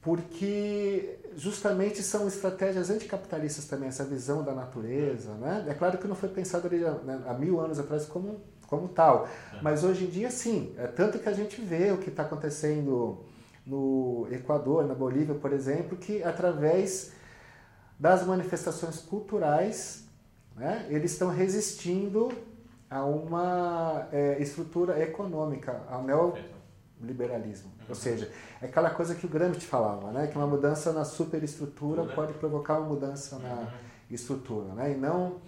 Porque 0.00 1.18
justamente 1.36 2.02
são 2.02 2.26
estratégias 2.26 2.90
anticapitalistas 2.90 3.66
também, 3.66 3.88
essa 3.88 4.04
visão 4.04 4.42
da 4.42 4.52
natureza. 4.52 5.32
Né? 5.34 5.66
É 5.68 5.74
claro 5.74 5.98
que 5.98 6.06
não 6.06 6.14
foi 6.14 6.28
pensado 6.28 6.66
ali, 6.66 6.78
né, 6.78 7.22
há 7.26 7.34
mil 7.34 7.60
anos 7.60 7.78
atrás 7.78 8.06
como 8.06 8.40
como 8.72 8.88
tal. 8.88 9.28
É. 9.52 9.60
Mas 9.60 9.84
hoje 9.84 10.04
em 10.04 10.08
dia, 10.08 10.30
sim. 10.30 10.74
É 10.78 10.86
tanto 10.86 11.18
que 11.18 11.28
a 11.28 11.32
gente 11.32 11.60
vê 11.60 11.92
o 11.92 11.98
que 11.98 12.08
está 12.08 12.22
acontecendo 12.22 13.18
no 13.66 14.26
Equador, 14.30 14.86
na 14.86 14.94
Bolívia, 14.94 15.34
por 15.34 15.52
exemplo, 15.52 15.98
que 15.98 16.22
através 16.22 17.12
das 17.98 18.26
manifestações 18.26 18.98
culturais, 18.98 20.04
né, 20.56 20.86
eles 20.88 21.12
estão 21.12 21.28
resistindo 21.28 22.32
a 22.88 23.04
uma 23.04 24.08
é, 24.10 24.40
estrutura 24.40 24.98
econômica, 25.02 25.82
ao 25.88 26.02
neoliberalismo. 27.02 27.70
Uhum. 27.80 27.86
Ou 27.88 27.94
seja, 27.94 28.30
é 28.60 28.66
aquela 28.66 28.90
coisa 28.90 29.14
que 29.14 29.26
o 29.26 29.28
Gramsci 29.28 29.66
falava, 29.66 30.10
né, 30.10 30.28
que 30.28 30.36
uma 30.36 30.46
mudança 30.46 30.92
na 30.92 31.04
superestrutura 31.04 32.04
pode 32.04 32.32
provocar 32.34 32.78
uma 32.78 32.88
mudança 32.88 33.38
na 33.38 33.54
uhum. 33.54 33.66
estrutura, 34.10 34.72
né, 34.74 34.92
e 34.92 34.96
não 34.96 35.40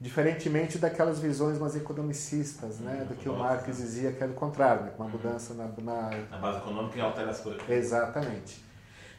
Diferentemente 0.00 0.78
daquelas 0.78 1.18
visões 1.18 1.58
mais 1.58 1.74
economicistas, 1.74 2.78
né? 2.78 3.04
do 3.08 3.16
que 3.16 3.28
o 3.28 3.36
Marx 3.36 3.66
dizia 3.76 4.12
que 4.12 4.22
era 4.22 4.30
o 4.30 4.34
contrário, 4.34 4.84
né? 4.84 4.92
uma 4.96 5.08
mudança 5.08 5.54
na, 5.54 5.64
na... 5.82 6.10
na 6.30 6.38
base 6.38 6.58
econômica 6.58 6.96
e 6.96 7.00
altera 7.00 7.32
as 7.32 7.40
coisas. 7.40 7.68
Exatamente. 7.68 8.64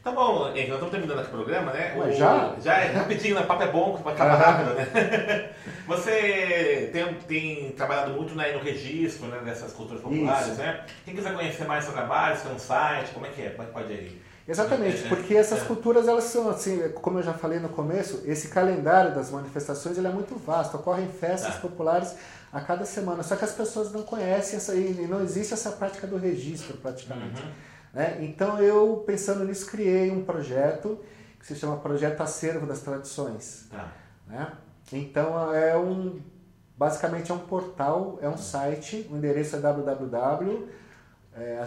Tá 0.09 0.15
bom, 0.15 0.39
nós 0.39 0.57
estamos 0.57 0.89
terminando 0.89 1.19
aqui 1.19 1.27
o 1.27 1.33
programa, 1.33 1.71
né? 1.71 1.93
Mas 1.95 2.15
o... 2.15 2.17
já? 2.17 2.55
Já 2.59 2.77
é 2.79 2.91
rapidinho, 2.91 3.35
né? 3.35 3.43
Papo 3.43 3.61
é 3.61 3.67
bom, 3.67 3.95
vai 4.03 4.15
acabar 4.15 4.35
rápido, 4.37 4.73
né? 4.73 5.49
Você 5.85 6.89
tem, 6.91 7.13
tem 7.27 7.71
trabalhado 7.73 8.11
muito 8.13 8.33
né, 8.33 8.51
no 8.51 8.59
registro 8.59 9.27
né, 9.27 9.39
dessas 9.45 9.71
culturas 9.71 10.01
populares, 10.01 10.47
Isso. 10.47 10.57
né? 10.57 10.83
Quem 11.05 11.15
quiser 11.15 11.33
conhecer 11.33 11.65
mais 11.65 11.83
seu 11.83 11.93
trabalho, 11.93 12.35
você 12.35 12.43
tem 12.43 12.55
um 12.55 12.59
site, 12.59 13.11
como 13.11 13.25
é 13.25 13.29
que 13.29 13.41
é? 13.41 13.49
Como 13.49 13.63
é 13.63 13.65
que 13.65 13.71
pode 13.71 13.93
ir? 13.93 14.21
Exatamente, 14.47 15.07
porque 15.07 15.35
essas 15.35 15.61
culturas, 15.61 16.07
elas 16.07 16.23
são 16.23 16.49
assim, 16.49 16.89
como 16.89 17.19
eu 17.19 17.23
já 17.23 17.33
falei 17.33 17.59
no 17.59 17.69
começo, 17.69 18.23
esse 18.25 18.47
calendário 18.47 19.13
das 19.13 19.29
manifestações 19.29 19.95
ele 19.97 20.07
é 20.07 20.11
muito 20.11 20.35
vasto, 20.39 20.75
ocorrem 20.75 21.07
festas 21.07 21.55
é. 21.55 21.59
populares 21.59 22.15
a 22.51 22.59
cada 22.59 22.83
semana, 22.83 23.21
só 23.21 23.35
que 23.35 23.45
as 23.45 23.51
pessoas 23.51 23.91
não 23.91 24.01
conhecem 24.01 24.57
essa, 24.57 24.73
e 24.73 25.07
não 25.07 25.21
existe 25.21 25.53
essa 25.53 25.71
prática 25.71 26.07
do 26.07 26.17
registro 26.17 26.77
praticamente. 26.77 27.41
Uhum. 27.41 27.68
Né? 27.93 28.17
Então 28.21 28.59
eu, 28.59 29.03
pensando 29.05 29.43
nisso, 29.45 29.65
criei 29.65 30.11
um 30.11 30.23
projeto 30.23 30.99
que 31.39 31.45
se 31.45 31.55
chama 31.55 31.77
Projeto 31.77 32.21
Acervo 32.21 32.65
das 32.65 32.81
Tradições. 32.81 33.67
Tá. 33.71 33.91
Né? 34.27 34.51
Então 34.91 35.53
é 35.53 35.77
um, 35.77 36.19
basicamente 36.77 37.31
é 37.31 37.33
um 37.33 37.39
portal, 37.39 38.19
é 38.21 38.27
um 38.29 38.37
site, 38.37 39.07
o 39.11 39.15
endereço 39.17 39.55
é 39.55 39.59
www 39.59 40.79
é. 41.39 41.59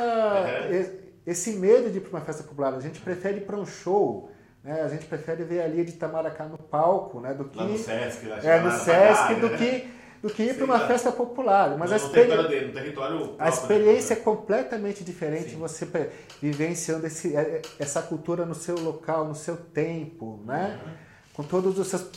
esse 1.26 1.58
medo 1.58 1.90
de 1.90 1.98
ir 1.98 2.00
para 2.00 2.08
uma 2.08 2.24
festa 2.24 2.42
popular. 2.42 2.72
A 2.72 2.80
gente 2.80 3.00
prefere 3.00 3.36
ir 3.36 3.42
para 3.42 3.58
um 3.58 3.66
show 3.66 4.31
né? 4.62 4.82
A 4.82 4.88
gente 4.88 5.06
prefere 5.06 5.44
ver 5.44 5.62
ali 5.62 5.84
de 5.84 5.92
Itamaracá 5.92 6.44
no 6.44 6.58
palco, 6.58 7.20
né? 7.20 7.34
Do 7.34 7.44
que, 7.44 7.58
lá 7.58 7.64
no 7.64 7.78
Sesc, 7.78 8.26
lá 8.26 8.38
é, 8.38 8.60
no 8.60 8.70
Sesc 8.70 9.34
do, 9.34 9.48
né? 9.48 9.56
que, 9.56 9.88
do 10.22 10.30
que 10.32 10.42
ir 10.42 10.54
para 10.54 10.64
uma 10.64 10.80
festa 10.86 11.10
popular. 11.10 11.76
Mas 11.76 11.90
no, 11.90 11.94
a, 11.94 11.98
experi... 11.98 12.48
dele, 12.48 12.92
próprio, 12.92 13.34
a 13.38 13.48
experiência 13.48 14.14
né? 14.14 14.20
é 14.20 14.24
completamente 14.24 15.02
diferente 15.02 15.50
Sim. 15.50 15.58
você 15.58 16.10
vivenciando 16.40 17.06
esse, 17.06 17.36
é, 17.36 17.40
é, 17.40 17.62
essa 17.78 18.02
cultura 18.02 18.46
no 18.46 18.54
seu 18.54 18.78
local, 18.78 19.24
no 19.24 19.34
seu 19.34 19.56
tempo, 19.56 20.40
né? 20.46 20.80
Uhum. 20.84 20.92
Com 21.34 21.42
todos 21.42 21.78
os 21.78 21.88
seus 21.88 22.10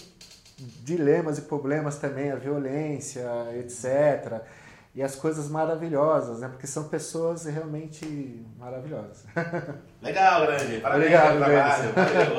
dilemas 0.58 1.38
e 1.38 1.42
problemas 1.42 1.98
também, 1.98 2.32
a 2.32 2.36
violência, 2.36 3.24
etc 3.58 4.42
e 4.96 5.04
as 5.04 5.14
coisas 5.14 5.50
maravilhosas, 5.50 6.40
né? 6.40 6.48
Porque 6.48 6.66
são 6.66 6.86
pessoas 6.86 7.44
realmente 7.44 8.42
maravilhosas. 8.58 9.26
Legal, 10.02 10.46
grande. 10.46 10.78
Parabéns 10.78 11.14
Obrigado, 11.14 11.38
trabalho. 11.38 11.94
Valeu. 11.94 12.32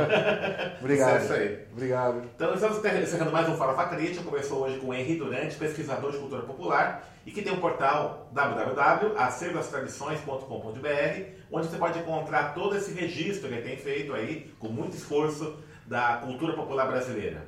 Obrigado. 0.80 1.22
Isso 1.22 1.34
aí. 1.34 1.66
Obrigado. 1.70 2.22
Então, 2.34 2.54
estamos 2.54 2.82
encerrando 2.82 3.30
mais 3.30 3.46
um 3.46 3.56
Farofa 3.56 3.84
Crítica. 3.88 4.24
Começou 4.24 4.62
hoje 4.62 4.78
com 4.78 4.86
o 4.86 4.94
Henri 4.94 5.16
Durante, 5.16 5.54
pesquisador 5.56 6.12
de 6.12 6.18
cultura 6.18 6.44
popular, 6.44 7.06
e 7.26 7.30
que 7.30 7.42
tem 7.42 7.52
um 7.52 7.60
portal 7.60 8.30
www.acervostradições.com.br, 8.32 11.22
onde 11.52 11.66
você 11.66 11.76
pode 11.76 11.98
encontrar 11.98 12.54
todo 12.54 12.74
esse 12.74 12.90
registro 12.94 13.50
que 13.50 13.54
ele 13.54 13.68
tem 13.68 13.76
feito 13.76 14.14
aí, 14.14 14.50
com 14.58 14.68
muito 14.68 14.96
esforço, 14.96 15.58
da 15.84 16.22
cultura 16.24 16.54
popular 16.54 16.86
brasileira. 16.86 17.44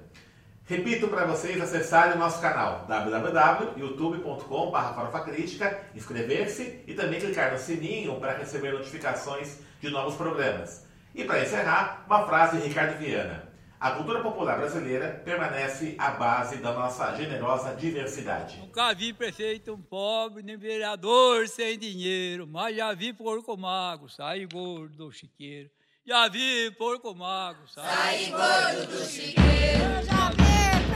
Repito 0.69 1.09
para 1.09 1.25
vocês 1.25 1.59
acessarem 1.59 2.17
o 2.17 2.19
nosso 2.19 2.43
canal 2.43 2.85
www.youtube.com.br 2.87 5.77
inscrever-se 5.95 6.85
e 6.87 6.93
também 6.93 7.19
clicar 7.19 7.53
no 7.53 7.59
sininho 7.59 8.21
para 8.21 8.37
receber 8.37 8.73
notificações 8.73 9.61
de 9.81 9.89
novos 9.89 10.17
programas. 10.17 10.87
E 11.15 11.25
para 11.25 11.41
encerrar, 11.41 12.05
uma 12.07 12.27
frase 12.27 12.59
de 12.59 12.69
Ricardo 12.69 12.99
Viana. 12.99 13.49
A 13.81 13.93
cultura 13.93 14.21
popular 14.21 14.59
brasileira 14.59 15.23
permanece 15.25 15.95
à 15.97 16.11
base 16.11 16.59
da 16.59 16.75
nossa 16.75 17.17
generosa 17.17 17.75
diversidade. 17.75 18.59
Nunca 18.59 18.93
vi 18.93 19.15
prefeito 19.15 19.73
um 19.73 19.81
pobre, 19.81 20.43
nem 20.43 20.59
vereador 20.59 21.49
sem 21.49 21.79
dinheiro, 21.79 22.47
mas 22.47 22.77
já 22.77 22.93
vi 22.93 23.15
porco 23.15 23.57
mago 23.57 24.11
sair 24.11 24.47
gordo 24.47 24.95
do 24.95 25.11
chiqueiro. 25.11 25.71
Já 26.05 26.29
vi 26.29 26.71
porco 26.73 27.15
mago 27.15 27.67
sair 27.69 28.31
gordo 28.31 28.87
do 28.87 29.03
chiqueiro. 29.07 29.49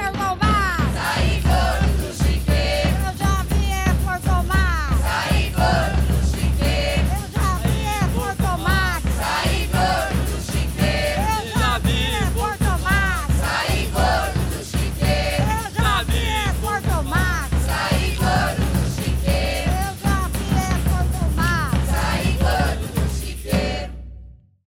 Já 0.02 0.10
vi 0.10 0.18
Sai 0.94 1.40
fora! 1.42 1.51